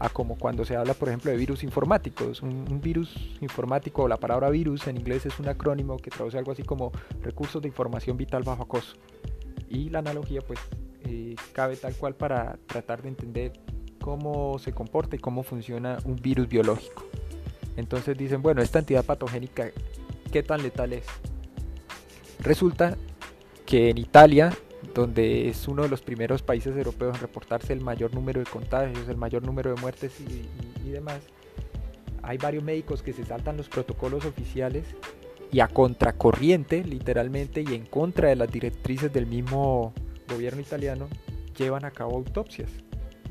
a 0.00 0.08
como 0.08 0.36
cuando 0.36 0.64
se 0.64 0.76
habla, 0.76 0.94
por 0.94 1.08
ejemplo, 1.08 1.30
de 1.30 1.36
virus 1.36 1.62
informáticos. 1.62 2.42
Un, 2.42 2.80
virus 2.80 3.14
informático 3.42 4.04
o 4.04 4.08
la 4.08 4.16
palabra 4.16 4.48
virus 4.48 4.86
en 4.86 4.96
inglés 4.96 5.26
es 5.26 5.38
un 5.38 5.48
acrónimo 5.48 5.98
que 5.98 6.10
traduce 6.10 6.38
algo 6.38 6.52
así 6.52 6.62
como 6.62 6.90
recursos 7.20 7.60
de 7.60 7.68
información 7.68 8.16
vital 8.16 8.42
bajo 8.42 8.62
acoso. 8.62 8.96
Y 9.68 9.90
la 9.90 9.98
analogía 9.98 10.40
pues 10.40 10.58
eh, 11.04 11.36
cabe 11.52 11.76
tal 11.76 11.94
cual 11.94 12.14
para 12.14 12.58
tratar 12.66 13.02
de 13.02 13.10
entender 13.10 13.52
cómo 14.00 14.58
se 14.58 14.72
comporta 14.72 15.16
y 15.16 15.18
cómo 15.18 15.42
funciona 15.42 15.98
un 16.06 16.16
virus 16.16 16.48
biológico. 16.48 17.04
Entonces 17.80 18.16
dicen, 18.16 18.42
bueno, 18.42 18.62
esta 18.62 18.78
entidad 18.78 19.04
patogénica, 19.04 19.70
¿qué 20.30 20.42
tan 20.42 20.62
letal 20.62 20.92
es? 20.92 21.06
Resulta 22.38 22.96
que 23.66 23.90
en 23.90 23.98
Italia, 23.98 24.52
donde 24.94 25.48
es 25.48 25.66
uno 25.66 25.82
de 25.82 25.88
los 25.88 26.02
primeros 26.02 26.42
países 26.42 26.76
europeos 26.76 27.16
en 27.16 27.22
reportarse 27.22 27.72
el 27.72 27.80
mayor 27.80 28.14
número 28.14 28.40
de 28.40 28.46
contagios, 28.46 29.08
el 29.08 29.16
mayor 29.16 29.42
número 29.42 29.74
de 29.74 29.80
muertes 29.80 30.12
y, 30.20 30.90
demás, 30.90 31.20
hay 32.22 32.36
varios 32.36 32.62
médicos 32.62 33.02
que 33.02 33.12
se 33.12 33.24
saltan 33.24 33.56
los 33.56 33.68
protocolos 33.68 34.24
oficiales 34.24 34.84
y 35.50 35.60
a 35.60 35.68
contracorriente, 35.68 36.84
literalmente, 36.84 37.62
y 37.62 37.74
en 37.74 37.86
contra 37.86 38.28
de 38.28 38.36
las 38.36 38.50
directrices 38.50 39.12
del 39.12 39.26
mismo 39.26 39.94
gobierno 40.28 40.60
italiano, 40.60 41.08
llevan 41.56 41.84
a 41.84 41.90
cabo 41.90 42.16
autopsias. 42.16 42.70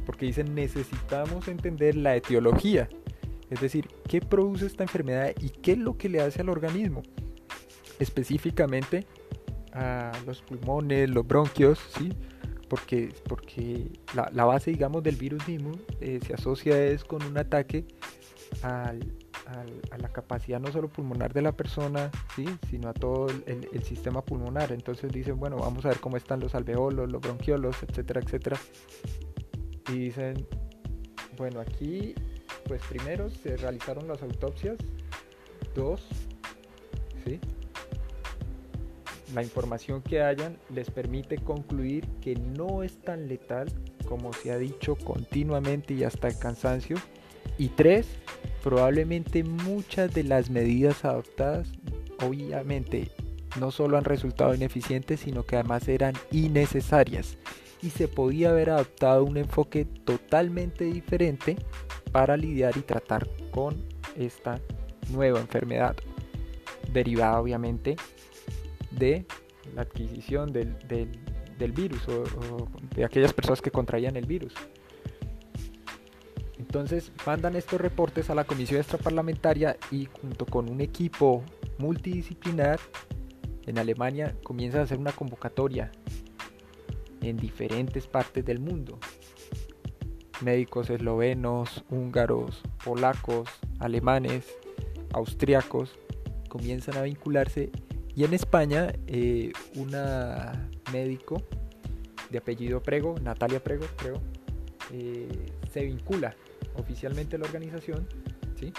Porque 0.05 0.25
dicen 0.25 0.55
necesitamos 0.55 1.47
entender 1.47 1.95
la 1.95 2.15
etiología, 2.15 2.89
es 3.49 3.61
decir, 3.61 3.87
qué 4.07 4.21
produce 4.21 4.65
esta 4.65 4.83
enfermedad 4.83 5.33
y 5.39 5.49
qué 5.49 5.73
es 5.73 5.77
lo 5.77 5.97
que 5.97 6.09
le 6.09 6.21
hace 6.21 6.41
al 6.41 6.49
organismo. 6.49 7.01
Específicamente 7.99 9.05
a 9.73 10.11
los 10.25 10.41
pulmones, 10.41 11.09
los 11.09 11.27
bronquios, 11.27 11.79
¿sí? 11.97 12.13
porque, 12.69 13.13
porque 13.27 13.91
la, 14.13 14.45
base, 14.45 14.71
digamos, 14.71 15.03
del 15.03 15.15
virus 15.15 15.47
mismo 15.47 15.71
eh, 15.99 16.19
se 16.25 16.33
asocia 16.33 16.81
es 16.85 17.03
con 17.03 17.23
un 17.23 17.37
ataque 17.37 17.85
a 18.63 18.93
la 19.97 20.09
capacidad 20.09 20.59
no 20.59 20.71
solo 20.71 20.89
pulmonar 20.89 21.33
de 21.33 21.41
la 21.41 21.51
persona, 21.51 22.11
¿sí? 22.35 22.45
sino 22.69 22.89
a 22.89 22.93
todo 22.93 23.27
el, 23.45 23.83
sistema 23.83 24.21
pulmonar. 24.21 24.71
Entonces 24.71 25.11
dicen, 25.11 25.39
bueno, 25.39 25.57
vamos 25.57 25.85
a 25.85 25.89
ver 25.89 25.99
cómo 25.99 26.17
están 26.17 26.39
los 26.39 26.55
alveolos, 26.55 27.11
los 27.11 27.21
bronquiolos, 27.21 27.81
etcétera, 27.83 28.21
etcétera. 28.21 28.57
Y 29.91 29.97
dicen, 29.97 30.45
bueno, 31.37 31.59
aquí, 31.59 32.13
pues 32.69 32.83
primero 32.87 33.31
se 33.31 33.57
realizaron 33.57 34.07
las 34.07 34.21
autopsias, 34.21 34.77
dos, 35.73 36.07
¿sí? 37.25 37.39
La 39.33 39.41
información 39.41 40.03
que 40.03 40.21
hayan 40.21 40.55
les 40.69 40.91
permite 40.91 41.39
concluir 41.39 42.05
que 42.21 42.35
no 42.35 42.83
es 42.83 43.01
tan 43.01 43.27
letal 43.27 43.69
como 44.07 44.33
se 44.33 44.51
ha 44.51 44.59
dicho 44.59 44.95
continuamente 44.95 45.95
y 45.95 46.03
hasta 46.03 46.27
el 46.27 46.37
cansancio. 46.37 46.97
Y 47.57 47.69
tres, 47.69 48.05
probablemente 48.63 49.43
muchas 49.43 50.13
de 50.13 50.23
las 50.23 50.51
medidas 50.51 51.03
adoptadas 51.05 51.71
obviamente 52.23 53.09
no 53.59 53.71
solo 53.71 53.97
han 53.97 54.05
resultado 54.05 54.53
ineficientes, 54.53 55.21
sino 55.21 55.43
que 55.43 55.55
además 55.55 55.87
eran 55.87 56.13
innecesarias 56.29 57.35
y 57.81 57.89
se 57.89 58.07
podía 58.07 58.51
haber 58.51 58.69
adoptado 58.69 59.23
un 59.23 59.37
enfoque 59.37 59.85
totalmente 59.85 60.83
diferente 60.83 61.57
para 62.11 62.37
lidiar 62.37 62.77
y 62.77 62.81
tratar 62.81 63.27
con 63.51 63.83
esta 64.15 64.59
nueva 65.11 65.39
enfermedad, 65.39 65.95
derivada 66.91 67.39
obviamente 67.39 67.95
de 68.91 69.25
la 69.75 69.83
adquisición 69.83 70.51
del, 70.51 70.75
virus 71.73 72.07
o 72.07 72.67
de 72.95 73.05
aquellas 73.05 73.33
personas 73.33 73.61
que 73.61 73.71
contraían 73.71 74.15
el 74.15 74.25
virus. 74.25 74.53
Entonces 76.57 77.11
mandan 77.25 77.55
estos 77.55 77.79
reportes 77.81 78.29
a 78.29 78.35
la 78.35 78.43
comisión 78.43 78.79
extraparlamentaria 78.79 79.77
y 79.91 80.05
junto 80.05 80.45
con 80.45 80.69
un 80.69 80.81
equipo 80.81 81.43
multidisciplinar 81.77 82.79
en 83.65 83.79
Alemania 83.79 84.35
comienza 84.43 84.79
a 84.79 84.83
hacer 84.83 84.97
una 84.97 85.11
convocatoria 85.11 85.91
en 87.21 87.37
diferentes 87.37 88.07
partes 88.07 88.45
del 88.45 88.59
mundo. 88.59 88.99
Médicos 90.41 90.89
eslovenos, 90.89 91.83
húngaros, 91.89 92.61
polacos, 92.83 93.49
alemanes, 93.79 94.45
austriacos 95.13 95.97
comienzan 96.47 96.97
a 96.97 97.01
vincularse 97.03 97.71
y 98.15 98.23
en 98.23 98.33
España 98.33 98.93
eh, 99.07 99.51
una 99.75 100.69
médico 100.91 101.43
de 102.29 102.37
apellido 102.37 102.81
Prego, 102.81 103.15
Natalia 103.21 103.63
Prego 103.63 103.85
creo, 103.97 104.21
eh, 104.93 105.27
se 105.71 105.83
vincula 105.83 106.35
oficialmente 106.75 107.37
la 107.37 107.45
organización, 107.45 108.07
¿sí? 108.59 108.73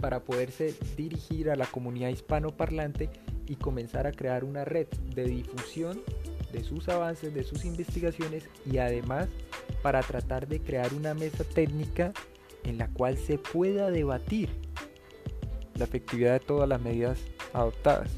para 0.00 0.20
poderse 0.20 0.74
dirigir 0.96 1.50
a 1.50 1.56
la 1.56 1.66
comunidad 1.66 2.10
hispanoparlante 2.10 3.08
y 3.46 3.56
comenzar 3.56 4.06
a 4.06 4.12
crear 4.12 4.44
una 4.44 4.64
red 4.64 4.86
de 5.14 5.24
difusión 5.24 6.00
de 6.52 6.62
sus 6.62 6.88
avances, 6.88 7.32
de 7.32 7.42
sus 7.42 7.64
investigaciones 7.64 8.48
y 8.70 8.78
además 8.78 9.28
para 9.84 10.00
tratar 10.00 10.48
de 10.48 10.60
crear 10.60 10.94
una 10.94 11.12
mesa 11.12 11.44
técnica 11.44 12.14
en 12.62 12.78
la 12.78 12.88
cual 12.88 13.18
se 13.18 13.36
pueda 13.36 13.90
debatir 13.90 14.48
la 15.74 15.84
efectividad 15.84 16.32
de 16.32 16.40
todas 16.40 16.66
las 16.66 16.80
medidas 16.80 17.18
adoptadas. 17.52 18.10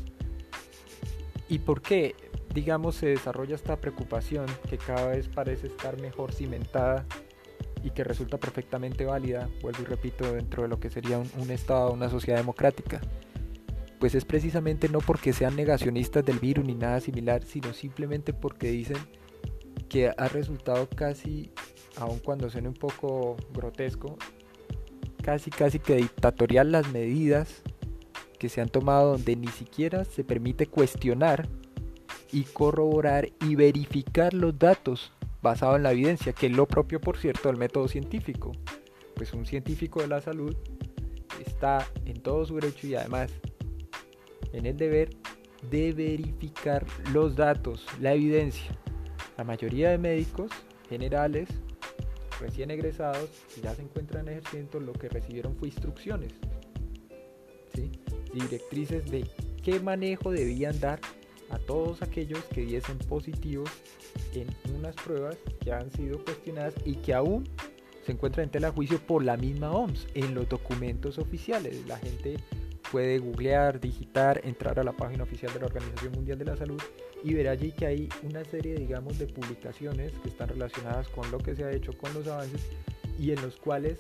¿Y 1.48 1.58
por 1.58 1.82
qué, 1.82 2.14
digamos, 2.54 2.94
se 2.94 3.08
desarrolla 3.08 3.56
esta 3.56 3.80
preocupación 3.80 4.46
que 4.70 4.78
cada 4.78 5.08
vez 5.08 5.26
parece 5.26 5.66
estar 5.66 6.00
mejor 6.00 6.32
cimentada 6.32 7.04
y 7.82 7.90
que 7.90 8.04
resulta 8.04 8.38
perfectamente 8.38 9.04
válida, 9.04 9.48
vuelvo 9.60 9.82
y 9.82 9.86
repito, 9.86 10.32
dentro 10.32 10.62
de 10.62 10.68
lo 10.68 10.78
que 10.78 10.88
sería 10.88 11.18
un, 11.18 11.50
Estado, 11.50 11.90
una 11.90 12.08
sociedad 12.08 12.38
democrática, 12.38 13.00
pues 13.98 14.14
es 14.14 14.24
precisamente 14.24 14.88
no 14.88 15.00
porque 15.00 15.32
sean 15.32 15.56
negacionistas 15.56 16.24
del 16.24 16.38
virus 16.38 16.64
ni 16.64 16.76
nada 16.76 17.00
similar, 17.00 17.42
sino 17.42 17.72
simplemente 17.72 18.32
porque 18.32 18.70
dicen 18.70 18.98
que 19.88 20.12
ha 20.16 20.28
resultado 20.28 20.88
casi, 20.88 21.50
aun 21.96 22.18
cuando 22.18 22.50
suene 22.50 22.68
un 22.68 22.74
poco 22.74 23.36
grotesco, 23.52 24.16
casi 25.22 25.50
casi 25.50 25.78
que 25.78 25.96
dictatorial 25.96 26.72
las 26.72 26.90
medidas 26.92 27.62
que 28.38 28.48
se 28.48 28.60
han 28.60 28.68
tomado 28.68 29.12
donde 29.12 29.36
ni 29.36 29.48
siquiera 29.48 30.04
se 30.04 30.24
permite 30.24 30.66
cuestionar 30.66 31.48
y 32.32 32.42
corroborar 32.44 33.28
y 33.40 33.54
verificar 33.54 34.34
los 34.34 34.58
datos 34.58 35.12
basado 35.42 35.76
en 35.76 35.84
la 35.84 35.92
evidencia, 35.92 36.32
que 36.32 36.46
es 36.46 36.52
lo 36.52 36.66
propio, 36.66 37.00
por 37.00 37.18
cierto, 37.18 37.48
del 37.48 37.56
método 37.56 37.88
científico. 37.88 38.52
Pues 39.14 39.32
un 39.32 39.46
científico 39.46 40.00
de 40.00 40.08
la 40.08 40.20
salud 40.20 40.54
está 41.44 41.86
en 42.04 42.20
todo 42.20 42.44
su 42.44 42.56
derecho 42.56 42.86
y 42.86 42.94
además 42.94 43.30
en 44.52 44.66
el 44.66 44.76
deber 44.76 45.10
de 45.70 45.92
verificar 45.92 46.84
los 47.12 47.36
datos, 47.36 47.86
la 48.00 48.14
evidencia. 48.14 48.70
La 49.36 49.44
mayoría 49.44 49.90
de 49.90 49.98
médicos 49.98 50.50
generales 50.88 51.48
recién 52.40 52.70
egresados 52.70 53.30
ya 53.62 53.74
se 53.74 53.82
encuentran 53.82 54.28
ejerciendo 54.28 54.80
lo 54.80 54.92
que 54.92 55.08
recibieron 55.08 55.56
fue 55.56 55.68
instrucciones 55.68 56.32
directrices 58.32 59.10
de 59.10 59.24
qué 59.62 59.80
manejo 59.80 60.30
debían 60.30 60.78
dar 60.80 61.00
a 61.50 61.58
todos 61.58 62.02
aquellos 62.02 62.42
que 62.44 62.62
diesen 62.62 62.98
positivos 62.98 63.70
en 64.34 64.48
unas 64.76 64.94
pruebas 64.96 65.36
que 65.60 65.72
han 65.72 65.90
sido 65.90 66.22
cuestionadas 66.24 66.74
y 66.84 66.96
que 66.96 67.14
aún 67.14 67.48
se 68.04 68.12
encuentran 68.12 68.44
en 68.44 68.50
tela 68.50 68.68
de 68.68 68.74
juicio 68.74 68.98
por 69.04 69.24
la 69.24 69.36
misma 69.36 69.72
OMS 69.72 70.06
en 70.14 70.34
los 70.34 70.48
documentos 70.48 71.18
oficiales. 71.18 71.86
La 71.86 71.98
gente 71.98 72.36
puede 72.90 73.18
googlear, 73.18 73.80
digitar, 73.80 74.40
entrar 74.44 74.78
a 74.78 74.84
la 74.84 74.92
página 74.92 75.24
oficial 75.24 75.52
de 75.52 75.60
la 75.60 75.66
Organización 75.66 76.12
Mundial 76.12 76.38
de 76.38 76.44
la 76.44 76.56
Salud 76.56 76.80
y 77.26 77.34
ver 77.34 77.48
allí 77.48 77.72
que 77.72 77.86
hay 77.86 78.08
una 78.22 78.44
serie, 78.44 78.76
digamos, 78.76 79.18
de 79.18 79.26
publicaciones 79.26 80.12
que 80.22 80.28
están 80.28 80.48
relacionadas 80.48 81.08
con 81.08 81.28
lo 81.32 81.38
que 81.38 81.56
se 81.56 81.64
ha 81.64 81.72
hecho, 81.72 81.92
con 81.98 82.14
los 82.14 82.28
avances 82.28 82.64
y 83.18 83.32
en 83.32 83.42
los 83.42 83.56
cuales 83.56 83.98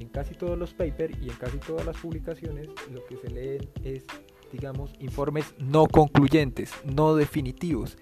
en 0.00 0.08
casi 0.08 0.34
todos 0.34 0.58
los 0.58 0.72
papers 0.72 1.14
y 1.20 1.28
en 1.28 1.36
casi 1.36 1.58
todas 1.58 1.84
las 1.84 1.98
publicaciones 1.98 2.68
lo 2.90 3.04
que 3.04 3.18
se 3.18 3.28
leen 3.28 3.68
es 3.84 4.04
digamos, 4.52 4.90
informes 5.00 5.54
no 5.58 5.86
concluyentes, 5.86 6.72
no 6.84 7.14
definitivos. 7.14 7.98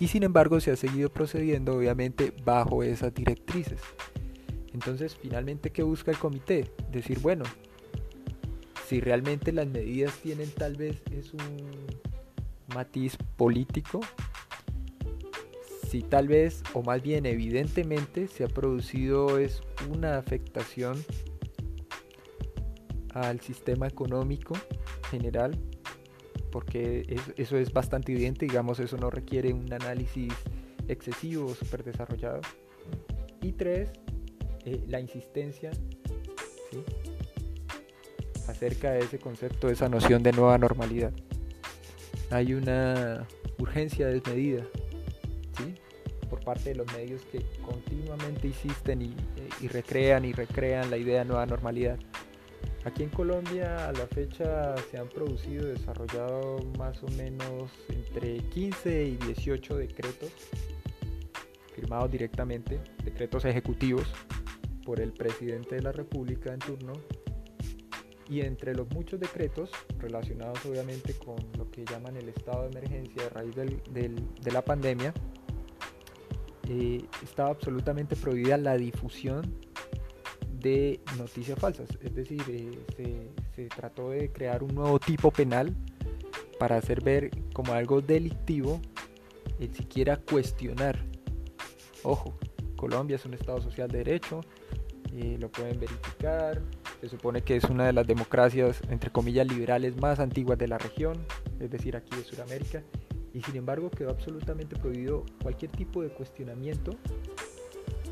Y 0.00 0.08
sin 0.08 0.22
embargo 0.22 0.58
se 0.60 0.70
ha 0.70 0.76
seguido 0.76 1.10
procediendo 1.10 1.76
obviamente 1.76 2.32
bajo 2.44 2.82
esas 2.82 3.14
directrices. 3.14 3.80
Entonces, 4.72 5.16
finalmente, 5.20 5.70
¿qué 5.70 5.82
busca 5.82 6.10
el 6.10 6.18
comité? 6.18 6.70
Decir, 6.90 7.20
bueno, 7.20 7.44
si 8.88 9.00
realmente 9.00 9.52
las 9.52 9.66
medidas 9.66 10.14
tienen 10.22 10.50
tal 10.50 10.76
vez 10.76 11.02
es 11.12 11.32
un 11.32 12.03
matiz 12.72 13.16
político, 13.36 14.00
si 15.88 16.02
tal 16.02 16.28
vez, 16.28 16.62
o 16.72 16.82
más 16.82 17.02
bien 17.02 17.26
evidentemente, 17.26 18.28
se 18.28 18.44
ha 18.44 18.48
producido 18.48 19.38
es 19.38 19.62
una 19.90 20.18
afectación 20.18 21.04
al 23.12 23.40
sistema 23.40 23.86
económico 23.86 24.54
general 25.10 25.58
porque 26.54 27.04
eso 27.36 27.56
es 27.56 27.72
bastante 27.72 28.12
evidente, 28.12 28.46
digamos, 28.46 28.78
eso 28.78 28.96
no 28.96 29.10
requiere 29.10 29.52
un 29.52 29.72
análisis 29.72 30.32
excesivo 30.86 31.46
o 31.46 31.54
súper 31.56 31.82
desarrollado. 31.82 32.42
Y 33.42 33.50
tres, 33.54 33.90
eh, 34.64 34.84
la 34.86 35.00
insistencia 35.00 35.72
acerca 38.46 38.92
de 38.92 39.00
ese 39.00 39.18
concepto, 39.18 39.66
de 39.66 39.72
esa 39.72 39.88
noción 39.88 40.22
de 40.22 40.30
nueva 40.30 40.56
normalidad. 40.56 41.12
Hay 42.34 42.52
una 42.52 43.28
urgencia 43.60 44.08
desmedida 44.08 44.64
por 46.28 46.40
parte 46.40 46.70
de 46.70 46.74
los 46.74 46.92
medios 46.92 47.22
que 47.30 47.40
continuamente 47.64 48.48
insisten 48.48 49.02
y, 49.02 49.04
eh, 49.04 49.48
y 49.60 49.68
recrean 49.68 50.24
y 50.24 50.32
recrean 50.32 50.90
la 50.90 50.96
idea 50.96 51.20
de 51.20 51.26
nueva 51.26 51.46
normalidad. 51.46 51.96
Aquí 52.84 53.04
en 53.04 53.10
Colombia 53.10 53.88
a 53.88 53.92
la 53.92 54.08
fecha 54.08 54.74
se 54.90 54.98
han 54.98 55.08
producido 55.10 55.68
y 55.68 55.78
desarrollado 55.78 56.58
más 56.76 57.00
o 57.04 57.08
menos 57.12 57.70
entre 57.88 58.38
15 58.38 59.04
y 59.04 59.16
18 59.16 59.76
decretos 59.76 60.32
firmados 61.72 62.10
directamente, 62.10 62.80
decretos 63.04 63.44
ejecutivos 63.44 64.08
por 64.84 64.98
el 64.98 65.12
presidente 65.12 65.76
de 65.76 65.82
la 65.82 65.92
República 65.92 66.52
en 66.52 66.58
turno, 66.58 66.94
Y 68.28 68.40
entre 68.40 68.74
los 68.74 68.88
muchos 68.90 69.20
decretos 69.20 69.70
relacionados 69.98 70.64
obviamente 70.64 71.14
con 71.14 71.36
lo 71.58 71.70
que 71.70 71.84
llaman 71.84 72.16
el 72.16 72.28
estado 72.30 72.62
de 72.62 72.78
emergencia 72.78 73.26
a 73.26 73.28
raíz 73.28 73.54
de 73.54 74.52
la 74.52 74.62
pandemia, 74.62 75.12
eh, 76.68 77.04
estaba 77.22 77.50
absolutamente 77.50 78.16
prohibida 78.16 78.56
la 78.56 78.76
difusión 78.76 79.42
de 80.60 81.00
noticias 81.18 81.58
falsas. 81.58 81.88
Es 82.02 82.14
decir, 82.14 82.42
eh, 82.96 83.28
se, 83.54 83.66
trató 83.66 84.10
de 84.10 84.32
crear 84.32 84.62
un 84.62 84.74
nuevo 84.74 84.98
tipo 84.98 85.30
penal 85.30 85.74
para 86.58 86.76
hacer 86.76 87.02
ver 87.02 87.30
como 87.52 87.74
algo 87.74 88.00
delictivo 88.00 88.80
el 89.60 89.74
siquiera 89.74 90.16
cuestionar. 90.16 90.98
Ojo, 92.02 92.34
Colombia 92.76 93.16
es 93.16 93.24
un 93.26 93.34
Estado 93.34 93.60
social 93.60 93.88
de 93.90 93.98
derecho, 93.98 94.40
eh, 95.12 95.36
lo 95.38 95.50
pueden 95.50 95.78
verificar, 95.78 96.62
se 97.04 97.10
supone 97.10 97.42
que 97.42 97.56
es 97.56 97.64
una 97.64 97.84
de 97.84 97.92
las 97.92 98.06
democracias, 98.06 98.80
entre 98.88 99.10
comillas, 99.10 99.46
liberales 99.46 99.94
más 99.96 100.20
antiguas 100.20 100.56
de 100.58 100.68
la 100.68 100.78
región, 100.78 101.26
es 101.60 101.70
decir, 101.70 101.96
aquí 101.96 102.16
de 102.16 102.24
Sudamérica, 102.24 102.82
y 103.34 103.42
sin 103.42 103.56
embargo 103.56 103.90
quedó 103.90 104.08
absolutamente 104.08 104.74
prohibido 104.76 105.26
cualquier 105.42 105.70
tipo 105.70 106.02
de 106.02 106.08
cuestionamiento, 106.08 106.92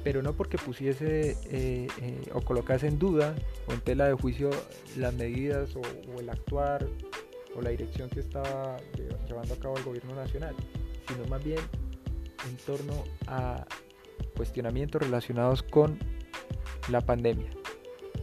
pero 0.04 0.20
no 0.20 0.34
porque 0.34 0.58
pusiese 0.58 1.38
eh, 1.46 1.88
eh, 2.02 2.30
o 2.34 2.42
colocase 2.42 2.86
en 2.86 2.98
duda 2.98 3.34
o 3.66 3.72
en 3.72 3.80
tela 3.80 4.06
de 4.06 4.12
juicio 4.12 4.50
las 4.98 5.14
medidas 5.14 5.74
o, 5.74 6.20
el 6.20 6.28
actuar 6.28 6.86
o 7.56 7.62
la 7.62 7.70
dirección 7.70 8.10
que 8.10 8.20
estaba 8.20 8.76
llevando 9.26 9.54
a 9.54 9.56
cabo 9.56 9.78
el 9.78 9.84
gobierno 9.84 10.14
nacional, 10.14 10.54
sino 11.08 11.24
más 11.28 11.42
bien 11.42 11.60
en 12.46 12.56
torno 12.58 13.04
a 13.26 13.64
cuestionamientos 14.36 15.00
relacionados 15.00 15.62
con 15.62 15.98
la 16.90 17.00
pandemia. 17.00 17.61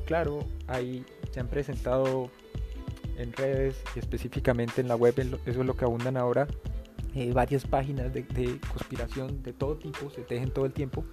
Claro, 0.09 0.39
ahí 0.65 1.05
se 1.29 1.39
han 1.39 1.47
presentado 1.47 2.31
en 3.19 3.31
redes 3.31 3.79
y 3.95 3.99
específicamente 3.99 4.81
en 4.81 4.87
la 4.87 4.95
web, 4.95 5.13
eso 5.19 5.37
es 5.45 5.67
lo 5.67 5.75
que 5.75 5.85
abundan 5.85 6.17
ahora, 6.17 6.47
eh, 7.13 7.31
varias 7.31 7.67
páginas 7.67 8.11
de, 8.11 8.25
conspiración 8.73 9.43
de 9.43 9.53
todo 9.53 9.77
tipo, 9.77 10.09
se 10.09 10.23
tejen 10.23 10.49
todo 10.49 10.65
el 10.65 10.73
tiempo. 10.73 11.05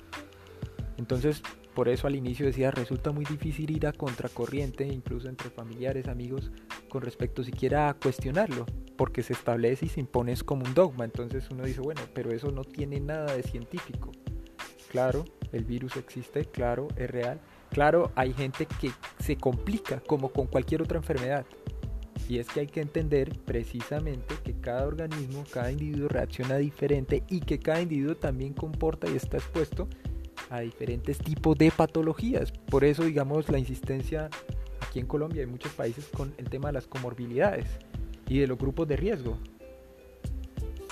Entonces, 0.96 1.42
por 1.74 1.90
eso 1.90 2.06
al 2.06 2.16
inicio 2.16 2.46
decía, 2.46 2.70
resulta 2.70 3.12
muy 3.12 3.26
difícil 3.26 3.70
ir 3.70 3.86
a 3.86 3.92
contracorriente, 3.92 4.86
incluso 4.86 5.28
entre 5.28 5.50
familiares, 5.50 6.08
amigos, 6.08 6.50
con 6.88 7.02
respecto 7.02 7.44
siquiera 7.44 7.90
a 7.90 7.94
cuestionarlo, 7.98 8.64
porque 8.96 9.22
se 9.22 9.34
establece 9.34 9.84
y 9.84 9.88
se 9.90 10.00
impone 10.00 10.34
como 10.38 10.64
un 10.64 10.72
dogma. 10.72 11.04
Entonces 11.04 11.50
uno 11.50 11.64
dice, 11.64 11.82
bueno, 11.82 12.00
pero 12.14 12.30
eso 12.30 12.50
no 12.50 12.64
tiene 12.64 12.98
nada 12.98 13.36
de 13.36 13.42
científico. 13.42 14.10
Claro, 14.90 15.26
el 15.52 15.64
virus 15.64 15.96
existe, 15.98 16.46
claro, 16.46 16.88
es 16.96 17.10
real. 17.10 17.42
Claro, 17.76 18.10
hay 18.14 18.32
gente 18.32 18.64
que 18.80 18.90
se 19.18 19.36
complica 19.36 20.00
como 20.00 20.30
con 20.30 20.46
cualquier 20.46 20.80
otra 20.80 20.96
enfermedad. 20.96 21.44
Y 22.26 22.38
es 22.38 22.48
que 22.48 22.60
hay 22.60 22.66
que 22.68 22.80
entender 22.80 23.38
precisamente 23.44 24.34
que 24.42 24.54
cada 24.54 24.86
organismo, 24.86 25.44
cada 25.52 25.70
individuo 25.70 26.08
reacciona 26.08 26.56
diferente 26.56 27.22
y 27.28 27.40
que 27.40 27.58
cada 27.58 27.82
individuo 27.82 28.14
también 28.14 28.54
comporta 28.54 29.10
y 29.10 29.16
está 29.16 29.36
expuesto 29.36 29.88
a 30.48 30.60
diferentes 30.60 31.18
tipos 31.18 31.58
de 31.58 31.70
patologías. 31.70 32.50
Por 32.50 32.82
eso, 32.82 33.04
digamos, 33.04 33.50
la 33.50 33.58
insistencia 33.58 34.30
aquí 34.80 34.98
en 34.98 35.06
Colombia 35.06 35.40
y 35.40 35.44
en 35.44 35.50
muchos 35.50 35.72
países 35.72 36.06
con 36.06 36.32
el 36.38 36.48
tema 36.48 36.68
de 36.68 36.72
las 36.72 36.86
comorbilidades 36.86 37.68
y 38.26 38.38
de 38.38 38.46
los 38.46 38.56
grupos 38.56 38.88
de 38.88 38.96
riesgo. 38.96 39.36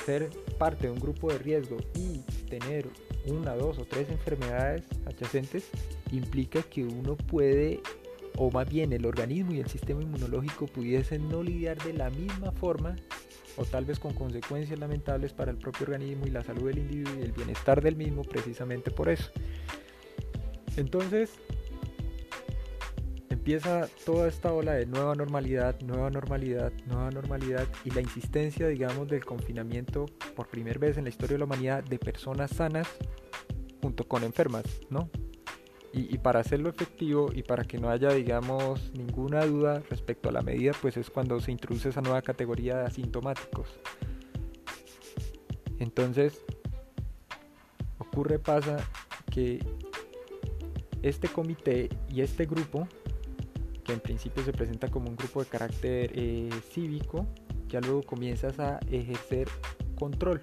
Ser 0.04 0.28
parte 0.58 0.88
de 0.88 0.92
un 0.92 1.00
grupo 1.00 1.32
de 1.32 1.38
riesgo 1.38 1.78
y 1.94 2.18
tener 2.50 2.90
una, 3.26 3.54
dos 3.54 3.78
o 3.78 3.84
tres 3.84 4.08
enfermedades 4.10 4.84
adyacentes 5.06 5.68
implica 6.12 6.62
que 6.62 6.84
uno 6.84 7.16
puede 7.16 7.80
o 8.36 8.50
más 8.50 8.68
bien 8.68 8.92
el 8.92 9.06
organismo 9.06 9.52
y 9.52 9.60
el 9.60 9.68
sistema 9.68 10.02
inmunológico 10.02 10.66
pudiesen 10.66 11.28
no 11.28 11.42
lidiar 11.42 11.80
de 11.84 11.92
la 11.92 12.10
misma 12.10 12.52
forma 12.52 12.96
o 13.56 13.64
tal 13.64 13.84
vez 13.84 14.00
con 14.00 14.12
consecuencias 14.14 14.78
lamentables 14.78 15.32
para 15.32 15.50
el 15.50 15.56
propio 15.56 15.84
organismo 15.84 16.26
y 16.26 16.30
la 16.30 16.42
salud 16.42 16.66
del 16.66 16.78
individuo 16.78 17.14
y 17.18 17.22
el 17.22 17.32
bienestar 17.32 17.80
del 17.80 17.96
mismo 17.96 18.22
precisamente 18.22 18.90
por 18.90 19.08
eso. 19.08 19.30
Entonces 20.76 21.30
empieza 23.44 23.90
toda 24.06 24.26
esta 24.26 24.54
ola 24.54 24.72
de 24.72 24.86
nueva 24.86 25.14
normalidad, 25.14 25.78
nueva 25.82 26.08
normalidad, 26.08 26.72
nueva 26.86 27.10
normalidad 27.10 27.68
y 27.84 27.90
la 27.90 28.00
insistencia 28.00 28.68
digamos 28.68 29.06
del 29.06 29.22
confinamiento 29.22 30.06
por 30.34 30.48
primera 30.48 30.80
vez 30.80 30.96
en 30.96 31.04
la 31.04 31.10
historia 31.10 31.34
de 31.34 31.40
la 31.40 31.44
humanidad 31.44 31.84
de 31.84 31.98
personas 31.98 32.52
sanas 32.52 32.88
junto 33.82 34.08
con 34.08 34.24
enfermas, 34.24 34.64
¿no? 34.88 35.10
Y, 35.92 36.16
para 36.18 36.40
hacerlo 36.40 36.70
efectivo 36.70 37.30
y 37.34 37.42
para 37.42 37.64
que 37.64 37.78
no 37.78 37.90
haya, 37.90 38.08
digamos, 38.14 38.90
ninguna 38.94 39.44
duda 39.44 39.80
respecto 39.90 40.30
a 40.30 40.32
la 40.32 40.40
medida, 40.40 40.72
pues 40.80 40.96
es 40.96 41.10
cuando 41.10 41.38
se 41.38 41.52
introduce 41.52 41.90
esa 41.90 42.00
nueva 42.00 42.22
categoría 42.22 42.78
de 42.78 42.86
asintomáticos. 42.86 43.68
Entonces, 45.78 46.40
ocurre, 47.98 48.38
pasa 48.40 48.78
que 49.30 49.60
este 51.02 51.28
comité 51.28 51.90
y 52.08 52.22
este 52.22 52.46
grupo, 52.46 52.88
que 53.84 53.92
en 53.92 54.00
principio 54.00 54.44
se 54.44 54.52
presenta 54.52 54.88
como 54.88 55.08
un 55.08 55.16
grupo 55.16 55.40
de 55.40 55.46
carácter 55.48 56.10
eh, 56.14 56.50
cívico, 56.70 57.26
ya 57.68 57.80
luego 57.80 58.02
comienzas 58.02 58.58
a 58.58 58.78
ejercer 58.90 59.48
control. 59.94 60.40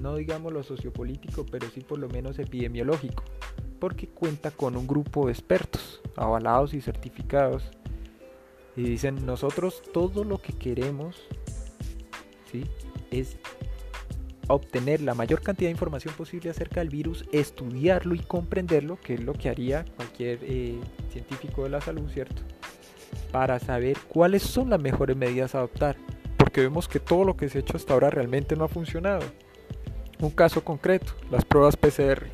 No 0.00 0.16
digamos 0.16 0.52
lo 0.52 0.62
sociopolítico, 0.62 1.46
pero 1.50 1.68
sí 1.70 1.80
por 1.80 1.98
lo 1.98 2.08
menos 2.08 2.38
epidemiológico 2.38 3.24
porque 3.78 4.08
cuenta 4.08 4.50
con 4.50 4.76
un 4.76 4.86
grupo 4.86 5.26
de 5.26 5.32
expertos 5.32 6.00
avalados 6.16 6.74
y 6.74 6.80
certificados 6.80 7.70
y 8.76 8.82
dicen 8.82 9.24
nosotros 9.24 9.82
todo 9.92 10.24
lo 10.24 10.38
que 10.38 10.52
queremos 10.52 11.16
¿sí? 12.50 12.64
es 13.10 13.36
obtener 14.48 15.00
la 15.00 15.14
mayor 15.14 15.42
cantidad 15.42 15.68
de 15.68 15.72
información 15.72 16.14
posible 16.14 16.50
acerca 16.50 16.80
del 16.80 16.90
virus, 16.90 17.24
estudiarlo 17.32 18.14
y 18.14 18.20
comprenderlo, 18.20 18.98
que 19.00 19.14
es 19.14 19.20
lo 19.20 19.32
que 19.32 19.48
haría 19.48 19.84
cualquier 19.96 20.38
eh, 20.42 20.78
científico 21.10 21.64
de 21.64 21.70
la 21.70 21.80
salud, 21.80 22.08
¿cierto? 22.10 22.42
Para 23.32 23.58
saber 23.58 23.96
cuáles 24.08 24.42
son 24.42 24.70
las 24.70 24.80
mejores 24.80 25.16
medidas 25.16 25.54
a 25.54 25.58
adoptar, 25.58 25.96
porque 26.36 26.60
vemos 26.60 26.88
que 26.88 27.00
todo 27.00 27.24
lo 27.24 27.36
que 27.36 27.48
se 27.48 27.58
ha 27.58 27.60
hecho 27.60 27.76
hasta 27.76 27.94
ahora 27.94 28.10
realmente 28.10 28.56
no 28.56 28.64
ha 28.64 28.68
funcionado. 28.68 29.22
Un 30.20 30.30
caso 30.30 30.64
concreto, 30.64 31.12
las 31.30 31.44
pruebas 31.44 31.76
PCR 31.76 32.26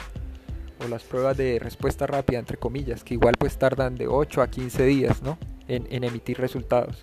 o 0.84 0.88
las 0.88 1.02
pruebas 1.02 1.36
de 1.36 1.58
respuesta 1.58 2.06
rápida, 2.06 2.38
entre 2.38 2.56
comillas, 2.56 3.04
que 3.04 3.14
igual 3.14 3.34
pues 3.38 3.58
tardan 3.58 3.96
de 3.96 4.06
8 4.06 4.42
a 4.42 4.48
15 4.48 4.84
días 4.84 5.22
¿no? 5.22 5.38
en, 5.68 6.04
emitir 6.04 6.38
resultados. 6.38 7.02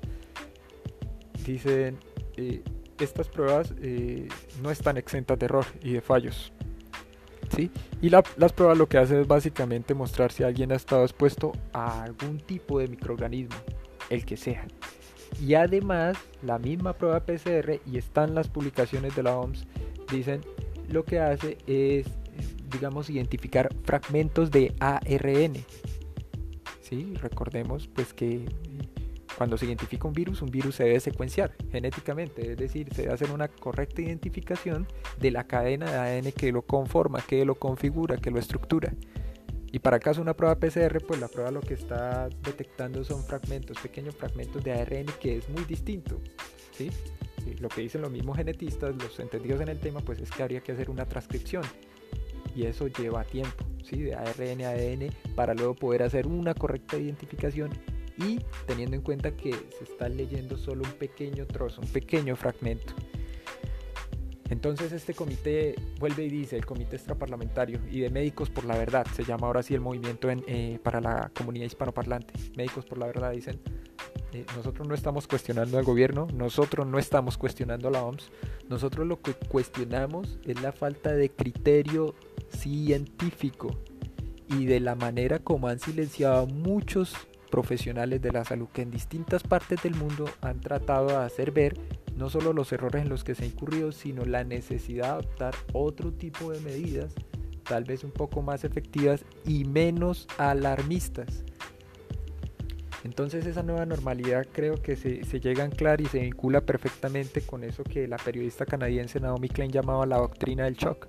Dicen, 1.46 1.98
eh, 2.38 2.62
estas 3.04 3.28
pruebas 3.28 3.74
eh, 3.82 4.28
no 4.62 4.72
están 4.72 4.98
exentas 4.98 5.38
de 5.40 5.46
error 5.46 5.66
y 5.82 5.94
de 5.94 6.02
fallos. 6.02 6.52
¿sí? 7.56 7.72
Y 8.02 8.10
las 8.10 8.54
pruebas 8.54 8.78
lo 8.78 8.88
que 8.88 8.98
hacen 8.98 9.20
es 9.20 9.28
básicamente 9.28 9.94
mostrar 9.94 10.32
si 10.32 10.44
alguien 10.44 10.72
ha 10.72 10.76
estado 10.76 11.04
expuesto 11.04 11.52
a 11.74 12.04
algún 12.04 12.40
tipo 12.40 12.80
de 12.80 12.88
microorganismo, 12.88 13.56
el 14.10 14.26
que 14.26 14.38
sea. 14.38 14.66
Y 15.40 15.54
además, 15.54 16.18
la 16.42 16.58
misma 16.58 16.94
prueba 16.94 17.20
PCR, 17.20 17.80
y 17.86 17.98
están 17.98 18.36
las 18.36 18.48
publicaciones 18.48 19.16
de 19.16 19.24
la 19.24 19.38
OMS, 19.38 19.66
dicen 20.12 20.42
lo 20.90 21.06
que 21.06 21.20
hace 21.20 21.58
es 21.68 22.08
digamos, 22.70 23.10
identificar 23.10 23.70
fragmentos 23.84 24.52
de 24.52 24.74
ARN. 24.80 25.54
¿Sí? 26.82 27.14
Recordemos 27.22 27.88
pues 27.88 28.14
que 28.14 28.46
cuando 29.40 29.58
se 29.58 29.68
identifica 29.68 30.06
un 30.06 30.14
virus, 30.14 30.42
un 30.42 30.52
virus 30.52 30.76
se 30.76 30.84
debe 30.84 31.00
secuenciar 31.00 31.56
genéticamente, 31.72 32.52
es 32.52 32.58
decir, 32.58 32.94
se 32.94 33.08
hacer 33.08 33.32
una 33.32 33.48
correcta 33.48 34.02
identificación 34.02 34.86
de 35.18 35.32
la 35.32 35.46
cadena 35.46 35.90
de 35.90 35.98
ADN 35.98 36.34
que 36.34 36.52
lo 36.52 36.64
conforma, 36.64 37.22
que 37.22 37.46
lo 37.46 37.56
configura, 37.56 38.18
que 38.18 38.32
lo 38.32 38.38
estructura. 38.38 38.94
Y 39.72 39.80
para 39.80 39.98
caso 39.98 40.22
una 40.22 40.34
prueba 40.34 40.60
PCR, 40.60 41.02
pues 41.08 41.22
la 41.22 41.30
prueba 41.30 41.52
lo 41.52 41.62
que 41.62 41.74
está 41.74 42.28
detectando 42.44 43.02
son 43.06 43.24
fragmentos, 43.24 43.78
pequeños 43.80 44.14
fragmentos 44.14 44.62
de 44.62 44.74
ARN 44.74 45.06
que 45.22 45.38
es 45.38 45.48
muy 45.48 45.64
distinto. 45.64 46.20
¿sí? 46.74 46.92
Lo 47.62 47.70
que 47.70 47.80
dicen 47.80 48.02
los 48.02 48.12
mismos 48.12 48.36
genetistas, 48.36 48.94
los 48.98 49.22
entendidos 49.22 49.62
en 49.62 49.70
el 49.70 49.80
tema, 49.80 50.02
pues 50.02 50.20
es 50.20 50.30
que 50.32 50.44
habría 50.44 50.60
que 50.60 50.74
hacer 50.74 50.90
una 50.90 51.06
transcripción 51.06 51.64
y 52.54 52.66
eso 52.66 52.90
lleva 52.90 53.24
tiempo, 53.24 53.64
¿sí? 53.86 54.02
de 54.02 54.16
ARN 54.16 54.64
a 54.64 54.72
ADN, 54.72 55.14
para 55.34 55.54
luego 55.54 55.76
poder 55.76 56.04
hacer 56.04 56.28
una 56.28 56.54
correcta 56.54 56.98
identificación 56.98 57.70
y 58.20 58.40
teniendo 58.68 58.96
en 58.96 59.02
cuenta 59.02 59.32
que 59.32 59.52
se 59.52 59.84
está 59.84 60.10
leyendo 60.10 60.58
solo 60.58 60.84
un 60.84 60.92
pequeño 60.94 61.48
trozo, 61.48 61.82
un 61.82 61.88
pequeño 61.88 62.36
fragmento. 62.36 62.94
Entonces 64.50 64.92
este 64.92 65.14
comité 65.14 65.76
vuelve 66.00 66.26
y 66.26 66.30
dice, 66.30 66.58
el 66.58 66.66
comité 66.66 66.96
extraparlamentario 66.96 67.80
y 67.90 68.00
de 68.00 68.10
médicos 68.10 68.50
por 68.50 68.66
la 68.66 68.76
verdad, 68.76 69.06
se 69.16 69.24
llama 69.24 69.48
ahora 69.48 69.62
sí 69.62 69.76
el 69.76 69.82
movimiento 69.82 70.28
eh, 70.30 70.80
para 70.84 71.00
la 71.00 71.32
comunidad 71.36 71.68
hispanoparlante, 71.68 72.34
médicos 72.58 72.86
por 72.86 72.98
la 72.98 73.06
verdad 73.06 73.32
dicen, 73.32 73.60
eh, 74.34 74.46
nosotros 74.56 74.88
no 74.88 74.96
estamos 74.96 75.28
cuestionando 75.28 75.78
al 75.78 75.84
gobierno, 75.84 76.28
nosotros 76.34 76.88
no 76.88 76.98
estamos 76.98 77.38
cuestionando 77.38 77.88
a 77.88 77.92
la 77.92 78.04
OMS, 78.04 78.32
nosotros 78.70 79.08
lo 79.08 79.22
que 79.22 79.34
cuestionamos 79.34 80.40
es 80.46 80.60
la 80.62 80.72
falta 80.72 81.14
de 81.14 81.30
criterio 81.30 82.16
científico 82.50 83.76
y 84.48 84.66
de 84.66 84.80
la 84.80 84.96
manera 84.96 85.40
como 85.40 85.68
han 85.68 85.80
silenciado 85.80 86.48
muchos 86.48 87.16
profesionales 87.50 88.22
de 88.22 88.32
la 88.32 88.46
salud 88.46 88.68
que 88.74 88.82
en 88.82 88.92
distintas 88.92 89.44
partes 89.44 89.82
del 89.84 89.96
mundo 89.96 90.26
han 90.42 90.60
tratado 90.62 91.08
de 91.08 91.16
hacer 91.18 91.52
ver 91.52 91.80
no 92.16 92.30
solo 92.30 92.54
los 92.54 92.72
errores 92.72 93.04
en 93.04 93.10
los 93.10 93.24
que 93.24 93.34
se 93.34 93.46
ha 93.46 93.48
incurrido, 93.48 93.92
sino 93.92 94.26
la 94.26 94.44
necesidad 94.44 95.06
de 95.06 95.12
adoptar 95.12 95.56
otro 95.74 96.12
tipo 96.12 96.52
de 96.52 96.60
medidas, 96.60 97.14
tal 97.64 97.86
vez 97.86 98.04
un 98.04 98.12
poco 98.12 98.42
más 98.42 98.64
efectivas 98.64 99.24
y 99.46 99.64
menos 99.64 100.28
alarmistas. 100.38 101.46
Entonces 103.06 103.46
esa 103.46 103.64
nueva 103.64 103.86
normalidad 103.86 104.46
creo 104.52 104.82
que 104.82 104.98
se, 104.98 105.40
llega 105.40 105.64
a 105.64 105.68
anclar 105.68 106.02
y 106.02 106.06
se 106.06 106.20
vincula 106.20 106.62
perfectamente 106.62 107.42
con 107.42 107.64
eso 107.64 107.84
que 107.84 108.08
la 108.08 108.18
periodista 108.18 108.66
canadiense 108.66 109.20
Naomi 109.20 109.48
Klein 109.48 109.72
llamaba 109.72 110.06
la 110.06 110.18
doctrina 110.18 110.66
del 110.66 110.76
shock. 110.76 111.08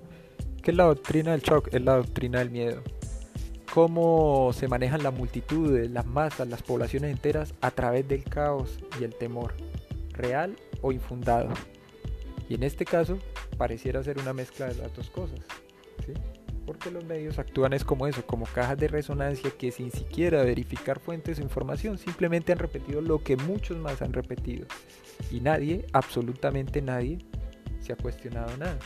¿Qué 0.63 0.71
es 0.71 0.77
la 0.77 0.85
doctrina 0.85 1.31
del 1.31 1.41
shock? 1.41 1.73
Es 1.73 1.81
la 1.81 1.97
doctrina 1.97 2.39
del 2.39 2.51
miedo. 2.51 2.81
Cómo 3.73 4.51
se 4.53 4.67
manejan 4.67 5.01
las 5.01 5.13
multitudes, 5.13 5.89
las 5.89 6.05
masas, 6.05 6.49
las 6.49 6.61
poblaciones 6.61 7.09
enteras 7.09 7.53
a 7.61 7.71
través 7.71 8.05
del 8.05 8.25
caos 8.25 8.77
y 8.99 9.05
el 9.05 9.15
temor, 9.15 9.53
real 10.11 10.57
o 10.81 10.91
infundado. 10.91 11.47
Y 12.49 12.55
en 12.55 12.63
este 12.63 12.83
caso 12.83 13.17
pareciera 13.57 14.03
ser 14.03 14.19
una 14.19 14.33
mezcla 14.33 14.67
de 14.67 14.75
las 14.75 14.93
dos 14.93 15.09
cosas. 15.09 15.39
Porque 16.65 16.91
los 16.91 17.05
medios 17.05 17.39
actúan 17.39 17.71
es 17.71 17.85
como 17.85 18.07
eso, 18.07 18.25
como 18.25 18.45
cajas 18.45 18.77
de 18.77 18.89
resonancia 18.89 19.51
que 19.57 19.71
sin 19.71 19.89
siquiera 19.89 20.43
verificar 20.43 20.99
fuentes 20.99 21.37
de 21.37 21.43
información 21.43 21.97
simplemente 21.97 22.51
han 22.51 22.59
repetido 22.59 22.99
lo 22.99 23.23
que 23.23 23.37
muchos 23.37 23.77
más 23.77 24.01
han 24.01 24.11
repetido. 24.11 24.67
Y 25.31 25.39
nadie, 25.39 25.85
absolutamente 25.93 26.81
nadie, 26.81 27.19
se 27.79 27.93
ha 27.93 27.95
cuestionado 27.95 28.57
nada 28.57 28.77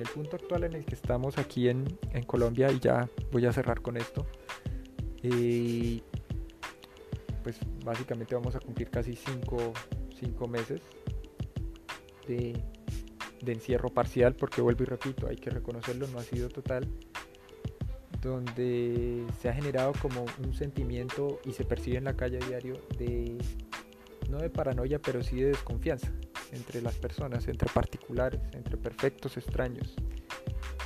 en 0.00 0.06
el 0.06 0.12
punto 0.12 0.36
actual 0.36 0.64
en 0.64 0.72
el 0.74 0.84
que 0.84 0.94
estamos 0.94 1.36
aquí 1.36 1.68
en, 1.68 1.98
Colombia, 2.26 2.70
y 2.72 2.78
ya 2.78 3.08
voy 3.32 3.44
a 3.44 3.52
cerrar 3.52 3.82
con 3.82 3.96
esto, 3.98 4.26
pues 7.42 7.58
básicamente 7.84 8.34
vamos 8.34 8.54
a 8.56 8.60
cumplir 8.60 8.90
casi 8.90 9.14
5 9.14 9.72
cinco, 10.18 10.48
meses 10.48 10.80
de, 12.26 12.62
de 13.42 13.52
encierro 13.52 13.90
parcial, 13.90 14.34
porque 14.34 14.60
vuelvo 14.60 14.82
y 14.82 14.86
repito, 14.86 15.28
hay 15.28 15.36
que 15.36 15.50
reconocerlo, 15.50 16.06
no 16.08 16.18
ha 16.18 16.22
sido 16.22 16.48
total, 16.48 16.86
donde 18.20 19.24
se 19.40 19.48
ha 19.48 19.54
generado 19.54 19.92
como 20.00 20.24
un 20.44 20.54
sentimiento 20.54 21.40
y 21.44 21.52
se 21.52 21.64
percibe 21.64 21.98
en 21.98 22.04
la 22.04 22.16
calle 22.16 22.38
a 22.42 22.46
diario 22.46 22.80
de, 22.98 23.38
no 24.30 24.38
de 24.38 24.50
paranoia, 24.50 24.98
pero 24.98 25.22
sí 25.22 25.36
de 25.36 25.48
desconfianza 25.48 26.10
entre 26.52 26.82
las 26.82 26.94
personas, 26.96 27.46
entre 27.48 27.68
particulares, 27.72 28.40
entre 28.52 28.76
perfectos 28.76 29.36
extraños. 29.36 29.94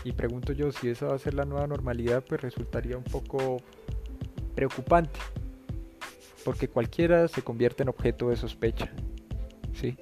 Y 0.05 0.13
pregunto 0.13 0.53
yo 0.53 0.71
si 0.73 0.89
esa 0.89 1.07
va 1.07 1.15
a 1.15 1.19
ser 1.19 1.35
la 1.35 1.45
nueva 1.45 1.67
normalidad, 1.67 2.25
pues 2.29 2.41
resultaría 2.41 2.97
un 2.97 3.05
poco 3.05 3.59
preocupante, 4.55 5.19
porque 6.45 6.69
cualquiera 6.69 7.27
se 7.29 7.43
convierte 7.43 7.83
en 7.83 7.89
objeto 7.89 8.29
de 8.29 8.37
sospecha, 8.37 8.93
¿sí? 9.73 9.97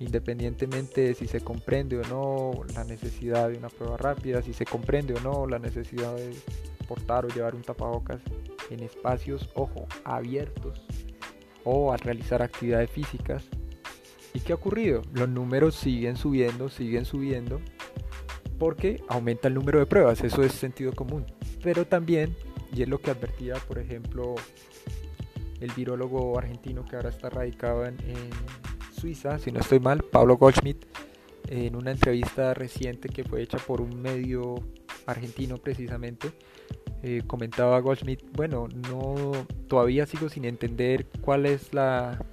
independientemente 0.00 1.00
de 1.00 1.14
si 1.14 1.26
se 1.26 1.40
comprende 1.40 1.98
o 1.98 2.02
no 2.04 2.64
la 2.74 2.84
necesidad 2.84 3.48
de 3.48 3.58
una 3.58 3.68
prueba 3.68 3.96
rápida, 3.96 4.42
si 4.42 4.52
se 4.52 4.64
comprende 4.64 5.14
o 5.14 5.20
no 5.20 5.46
la 5.46 5.58
necesidad 5.58 6.14
de 6.14 6.34
portar 6.86 7.24
o 7.24 7.28
llevar 7.28 7.54
un 7.54 7.62
tapabocas 7.62 8.20
en 8.70 8.80
espacios, 8.80 9.48
ojo, 9.54 9.86
abiertos 10.04 10.86
o 11.64 11.92
al 11.92 11.98
realizar 11.98 12.42
actividades 12.42 12.90
físicas, 12.90 13.44
¿Y 14.38 14.40
qué 14.40 14.52
ha 14.52 14.54
ocurrido? 14.54 15.02
Los 15.14 15.28
números 15.28 15.74
siguen 15.74 16.16
subiendo, 16.16 16.68
siguen 16.68 17.04
subiendo, 17.04 17.60
porque 18.56 19.02
aumenta 19.08 19.48
el 19.48 19.54
número 19.54 19.80
de 19.80 19.86
pruebas, 19.86 20.22
eso 20.22 20.44
es 20.44 20.52
sentido 20.52 20.92
común. 20.92 21.26
Pero 21.60 21.88
también, 21.88 22.36
y 22.72 22.82
es 22.82 22.88
lo 22.88 23.00
que 23.00 23.10
advertía, 23.10 23.56
por 23.66 23.80
ejemplo, 23.80 24.36
el 25.60 25.72
virólogo 25.72 26.38
argentino 26.38 26.84
que 26.84 26.94
ahora 26.94 27.08
está 27.08 27.30
radicado 27.30 27.84
en, 27.84 27.96
Suiza, 28.92 29.40
si 29.40 29.50
no 29.50 29.58
estoy 29.58 29.80
mal, 29.80 30.04
Pablo 30.04 30.36
Goldschmidt, 30.36 30.84
en 31.48 31.74
una 31.74 31.90
entrevista 31.90 32.54
reciente 32.54 33.08
que 33.08 33.24
fue 33.24 33.42
hecha 33.42 33.58
por 33.58 33.80
un 33.80 34.00
medio 34.00 34.54
argentino 35.06 35.56
precisamente, 35.56 36.30
eh, 37.02 37.22
comentaba 37.26 37.80
Goldschmidt, 37.80 38.22
bueno, 38.34 38.68
no, 38.88 39.32
todavía 39.66 40.06
sigo 40.06 40.28
sin 40.28 40.44
entender 40.44 41.06
cuál 41.22 41.44
es 41.44 41.74
la 41.74 42.24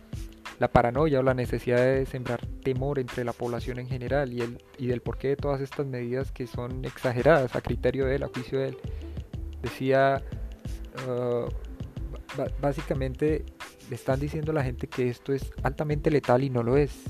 la 0.60 0.70
paranoia 0.70 1.20
o 1.20 1.24
la 1.24 1.34
necesidad 1.34 1.78
de 1.78 2.06
sembrar 2.06 2.45
temor 2.64 2.99
entre 2.99 3.24
la 3.24 3.34
población 3.34 3.80
en 3.80 3.88
general 3.88 4.32
y, 4.32 4.41
el, 4.41 4.64
y 4.78 4.88
del 4.88 5.01
porqué 5.01 5.30
de 5.30 5.36
todas 5.36 5.62
estas 5.62 5.86
medidas 5.86 6.32
que 6.32 6.47
son 6.47 6.86
exageradas 6.86 7.56
a 7.56 7.62
criterio 7.62 8.06
de 8.06 8.16
él, 8.16 8.24
a 8.24 8.28
juicio 8.28 8.60
de 8.60 8.70
él. 8.70 8.78
Decía, 9.62 10.22
uh, 11.08 11.49
básicamente 12.62 13.45
le 13.89 13.95
están 13.95 14.20
diciendo 14.20 14.51
a 14.51 14.56
la 14.56 14.64
gente 14.64 14.88
que 14.88 15.10
esto 15.10 15.34
es 15.34 15.51
altamente 15.64 16.10
letal 16.10 16.43
y 16.43 16.49
no 16.49 16.64
lo 16.64 16.78
es. 16.78 17.03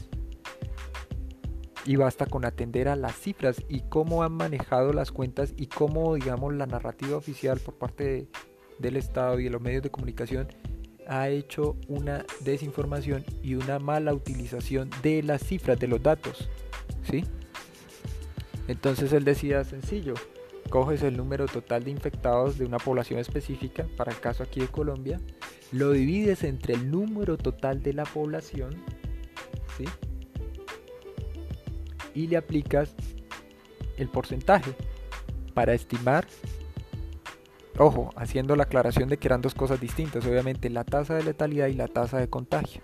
Y 1.86 1.98
basta 1.98 2.26
con 2.26 2.46
atender 2.46 2.88
a 2.88 2.96
las 2.96 3.16
cifras 3.16 3.64
y 3.70 3.82
cómo 3.82 4.24
han 4.24 4.34
manejado 4.34 4.92
las 4.92 5.12
cuentas 5.12 5.54
y 5.56 5.68
cómo, 5.68 6.16
digamos, 6.16 6.54
la 6.56 6.66
narrativa 6.66 7.16
oficial 7.16 7.60
por 7.60 7.76
parte 7.76 8.28
del 8.80 8.98
Estado 8.98 9.40
y 9.40 9.44
de 9.44 9.50
los 9.52 9.62
medios 9.62 9.84
de 9.84 9.92
comunicación 9.92 10.48
ha 11.08 11.30
hecho 11.30 11.76
una 11.88 12.26
desinformación 12.42 13.24
y 13.44 13.56
una 13.56 13.80
mala 13.80 14.14
utilización 14.14 14.90
de 15.04 15.24
las 15.24 15.44
cifras, 15.44 15.80
de 15.80 15.88
los 15.88 16.02
datos. 16.02 16.50
¿sí? 17.10 17.24
Entonces 18.68 19.14
él 19.14 19.24
decía 19.24 19.64
sencillo, 19.64 20.16
coges 20.70 21.04
el 21.04 21.18
número 21.18 21.46
total 21.46 21.84
de 21.84 21.92
infectados 21.92 22.58
de 22.58 22.66
una 22.66 22.78
población 22.78 23.20
específica, 23.20 23.86
para 23.98 24.12
el 24.12 24.20
caso 24.20 24.44
aquí 24.44 24.60
de 24.60 24.68
Colombia, 24.68 25.20
lo 25.72 25.92
divides 25.92 26.44
entre 26.44 26.74
el 26.74 26.90
número 26.90 27.38
total 27.38 27.84
de 27.84 27.94
la 27.94 28.04
población, 28.04 28.76
¿sí? 29.78 29.86
y 32.14 32.28
le 32.28 32.38
aplicas 32.38 32.96
el 33.98 34.08
porcentaje 34.08 34.74
para 35.54 35.74
estimar 35.74 36.26
Ojo, 37.78 38.10
haciendo 38.16 38.56
la 38.56 38.64
aclaración 38.64 39.10
de 39.10 39.18
que 39.18 39.28
eran 39.28 39.42
dos 39.42 39.54
cosas 39.54 39.82
distintas, 39.82 40.26
obviamente 40.26 40.70
la 40.70 40.86
tasa 40.86 41.16
de 41.16 41.24
letalidad 41.24 41.68
y 41.68 41.74
la 41.74 41.88
tasa 41.88 42.20
de 42.20 42.30
contagio. 42.30 42.82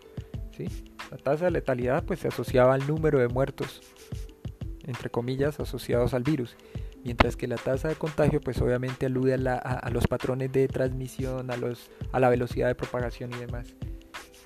¿sí? 0.51 0.67
La 1.09 1.17
tasa 1.17 1.45
de 1.45 1.51
letalidad 1.51 2.03
pues 2.03 2.19
se 2.19 2.27
asociaba 2.27 2.73
al 2.73 2.85
número 2.85 3.19
de 3.19 3.29
muertos, 3.29 3.81
entre 4.83 5.09
comillas, 5.09 5.61
asociados 5.61 6.13
al 6.13 6.23
virus, 6.23 6.57
mientras 7.05 7.37
que 7.37 7.47
la 7.47 7.55
tasa 7.55 7.87
de 7.87 7.95
contagio 7.95 8.41
pues 8.41 8.61
obviamente 8.61 9.05
alude 9.05 9.33
a, 9.33 9.89
los 9.91 10.07
patrones 10.07 10.51
de 10.51 10.67
transmisión, 10.67 11.51
a, 11.51 11.57
los, 11.57 11.89
a 12.11 12.19
la 12.19 12.27
velocidad 12.29 12.67
de 12.67 12.75
propagación 12.75 13.31
y 13.33 13.37
demás. 13.37 13.73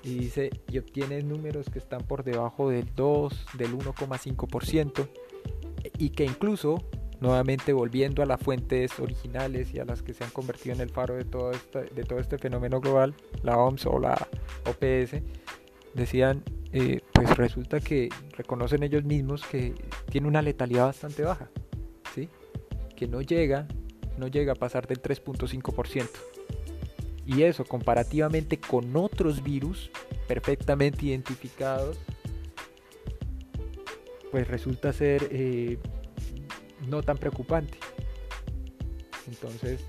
Y 0.04 0.18
dice, 0.18 0.50
y 0.68 0.78
obtiene 0.78 1.20
números 1.22 1.68
que 1.70 1.80
están 1.80 2.02
por 2.02 2.22
debajo 2.22 2.70
del 2.70 2.94
2, 2.94 3.46
del 3.54 3.76
1,5%, 3.76 5.08
y 5.98 6.10
que 6.10 6.24
incluso 6.24 6.78
nuevamente 7.20 7.72
volviendo 7.72 8.22
a 8.22 8.26
las 8.26 8.40
fuentes 8.40 8.98
originales 9.00 9.72
y 9.74 9.78
a 9.78 9.84
las 9.84 10.02
que 10.02 10.14
se 10.14 10.24
han 10.24 10.30
convertido 10.30 10.74
en 10.74 10.80
el 10.80 10.90
faro 10.90 11.14
de 11.14 11.24
todo 11.24 11.52
este, 11.52 11.84
de 11.84 12.04
todo 12.04 12.18
este 12.18 12.38
fenómeno 12.38 12.80
global, 12.80 13.14
la 13.42 13.56
OMS 13.56 13.86
o 13.86 13.98
la 13.98 14.28
OPS, 14.66 15.22
decían, 15.94 16.42
eh, 16.72 17.00
pues 17.12 17.36
resulta 17.36 17.80
que 17.80 18.10
reconocen 18.36 18.82
ellos 18.82 19.04
mismos 19.04 19.44
que 19.44 19.74
tiene 20.10 20.28
una 20.28 20.42
letalidad 20.42 20.84
bastante 20.86 21.22
baja, 21.22 21.48
¿sí? 22.14 22.28
que 22.94 23.06
no 23.06 23.22
llega, 23.22 23.66
no 24.18 24.28
llega 24.28 24.52
a 24.52 24.56
pasar 24.56 24.86
del 24.86 25.00
3.5%. 25.00 26.08
Y 27.24 27.42
eso 27.42 27.64
comparativamente 27.64 28.58
con 28.58 28.94
otros 28.96 29.42
virus 29.42 29.90
perfectamente 30.28 31.06
identificados, 31.06 31.98
pues 34.30 34.46
resulta 34.46 34.92
ser 34.92 35.28
eh, 35.30 35.78
no 36.88 37.02
tan 37.02 37.16
preocupante. 37.16 37.78
Entonces, 39.26 39.84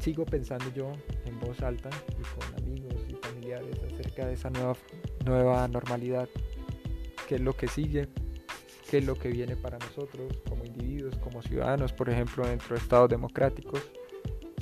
sigo 0.00 0.24
pensando 0.24 0.72
yo 0.74 0.92
en 1.26 1.38
voz 1.38 1.60
alta 1.62 1.90
y 2.18 2.22
con 2.38 2.54
amigos 2.56 2.94
y 3.08 3.14
familiares 3.14 3.76
acerca 3.92 4.26
de 4.26 4.34
esa 4.34 4.50
nueva, 4.50 4.76
nueva 5.24 5.68
normalidad, 5.68 6.28
qué 7.28 7.36
es 7.36 7.40
lo 7.40 7.56
que 7.56 7.68
sigue, 7.68 8.08
qué 8.90 8.98
es 8.98 9.04
lo 9.04 9.14
que 9.14 9.28
viene 9.28 9.56
para 9.56 9.78
nosotros 9.78 10.40
como 10.48 10.64
individuos, 10.64 11.16
como 11.18 11.42
ciudadanos, 11.42 11.92
por 11.92 12.10
ejemplo, 12.10 12.46
dentro 12.46 12.74
de 12.74 12.82
estados 12.82 13.08
democráticos. 13.08 13.82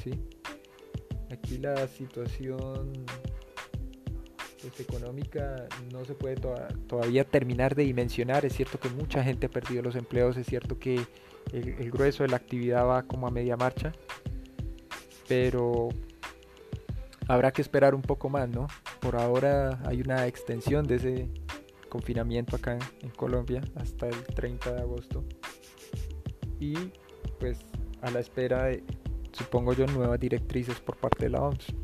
¿sí? 0.02 0.10
Aquí 1.30 1.58
la 1.58 1.86
situación 1.88 2.92
pues, 4.60 4.80
económica 4.80 5.68
no 5.92 6.04
se 6.04 6.14
puede 6.14 6.36
todavía 6.86 7.24
terminar 7.24 7.74
de 7.74 7.84
dimensionar. 7.84 8.44
Es 8.44 8.54
cierto 8.54 8.78
que 8.78 8.88
mucha 8.88 9.22
gente 9.22 9.46
ha 9.46 9.50
perdido 9.50 9.82
los 9.82 9.96
empleos, 9.96 10.36
es 10.36 10.46
cierto 10.46 10.78
que 10.78 11.00
el, 11.52 11.90
grueso 11.90 12.22
de 12.22 12.30
la 12.30 12.36
actividad 12.36 12.86
va 12.86 13.02
como 13.04 13.26
a 13.26 13.30
media 13.30 13.56
marcha, 13.56 13.92
pero 15.26 15.88
habrá 17.26 17.52
que 17.52 17.62
esperar 17.62 17.94
un 17.94 18.02
poco 18.02 18.28
más, 18.28 18.48
¿no? 18.48 18.66
Por 19.00 19.16
ahora 19.16 19.80
hay 19.84 20.00
una 20.00 20.26
extensión 20.26 20.86
de 20.86 20.96
ese 20.96 21.28
confinamiento 21.88 22.56
acá 22.56 22.78
en 23.00 23.10
Colombia 23.10 23.62
hasta 23.76 24.08
el 24.08 24.22
30 24.24 24.74
de 24.74 24.80
agosto. 24.80 25.24
Y 26.60 26.74
pues 27.38 27.58
a 28.02 28.10
la 28.10 28.20
espera 28.20 28.64
de, 28.64 28.82
supongo 29.32 29.72
yo, 29.72 29.86
nuevas 29.86 30.18
directrices 30.18 30.80
por 30.80 30.96
parte 30.96 31.24
de 31.24 31.30
la 31.30 31.40
OMS. 31.42 31.74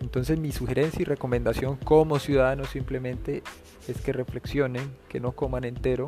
Entonces 0.00 0.38
mi 0.38 0.52
sugerencia 0.52 1.02
y 1.02 1.04
recomendación 1.04 1.76
como 1.76 2.18
ciudadanos 2.18 2.70
simplemente 2.70 3.42
es 3.88 4.00
que 4.00 4.12
reflexionen, 4.12 4.90
que 5.08 5.20
no 5.20 5.32
coman 5.32 5.64
entero, 5.64 6.06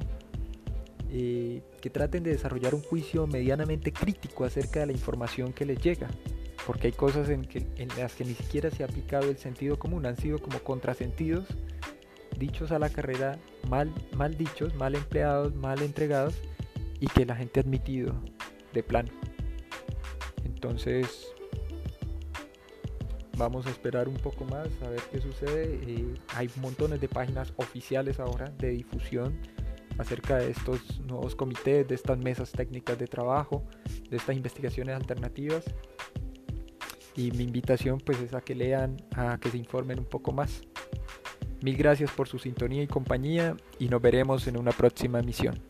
eh, 1.11 1.63
que 1.81 1.91
traten 1.91 2.23
de 2.23 2.31
desarrollar 2.31 2.75
un 2.75 2.83
juicio 2.83 3.27
medianamente 3.27 3.93
crítico 3.93 4.45
acerca 4.45 4.81
de 4.81 4.87
la 4.87 4.93
información 4.93 5.53
que 5.53 5.67
les 5.67 5.81
llega, 5.83 6.09
porque 6.67 6.89
hay 6.89 6.93
cosas 6.93 7.29
en, 7.31 7.49
en 7.53 7.89
las 7.99 8.15
que 8.15 8.25
ni 8.25 8.35
siquiera 8.35 8.71
se 8.71 8.85
ha 8.85 8.87
aplicado 8.87 9.29
el 9.29 9.39
sentido 9.39 9.79
común, 9.79 10.07
han 10.07 10.17
sido 10.17 10.39
como 10.39 10.61
contrasentidos 10.61 11.47
dichos 12.39 12.71
a 12.71 12.79
la 12.79 12.91
carrera, 12.91 13.39
mal, 13.69 13.93
mal 14.17 14.37
dichos, 14.37 14.75
mal 14.75 14.95
empleados, 14.95 15.55
mal 15.55 15.83
entregados 15.83 16.35
y 17.01 17.07
que 17.07 17.27
la 17.27 17.37
gente 17.37 17.61
ha 17.61 17.63
admitido 17.63 18.15
de 18.73 18.83
plano. 18.83 19.11
Entonces, 20.45 21.27
vamos 23.41 23.67
a 23.67 23.71
esperar 23.71 24.07
un 24.07 24.17
poco 24.17 24.45
más 24.45 24.69
a 24.85 24.91
ver 24.91 25.01
qué 25.11 25.21
sucede. 25.21 25.81
Eh, 25.87 26.15
hay 26.37 26.51
montones 26.57 27.01
de 27.01 27.09
páginas 27.09 27.53
oficiales 27.57 28.21
ahora 28.21 28.53
de 28.59 28.69
difusión 28.69 29.41
acerca 29.99 30.37
de 30.37 30.51
estos 30.51 31.01
nuevos 31.01 31.35
comités, 31.35 31.89
de 31.89 31.95
estas 31.95 32.19
mesas 32.19 32.53
técnicas 32.53 32.99
de 32.99 33.07
trabajo, 33.07 33.65
de 34.11 34.19
estas 34.19 34.37
investigaciones 34.37 34.95
alternativas. 34.95 35.65
Y 37.17 37.33
mi 37.33 37.45
invitación 37.45 37.99
pues 37.99 38.21
es 38.21 38.35
a 38.35 38.43
que 38.43 38.55
lean, 38.55 38.99
a 39.17 39.39
que 39.39 39.51
se 39.51 39.57
informen 39.57 39.99
un 39.99 40.05
poco 40.05 40.33
más. 40.33 40.61
Mil 41.63 41.77
gracias 41.77 42.11
por 42.11 42.29
su 42.29 42.39
sintonía 42.39 42.83
y 42.83 42.87
compañía 42.87 43.57
y 43.79 43.89
nos 43.89 44.03
veremos 44.03 44.47
en 44.49 44.59
una 44.59 44.73
próxima 44.73 45.21
emisión. 45.21 45.61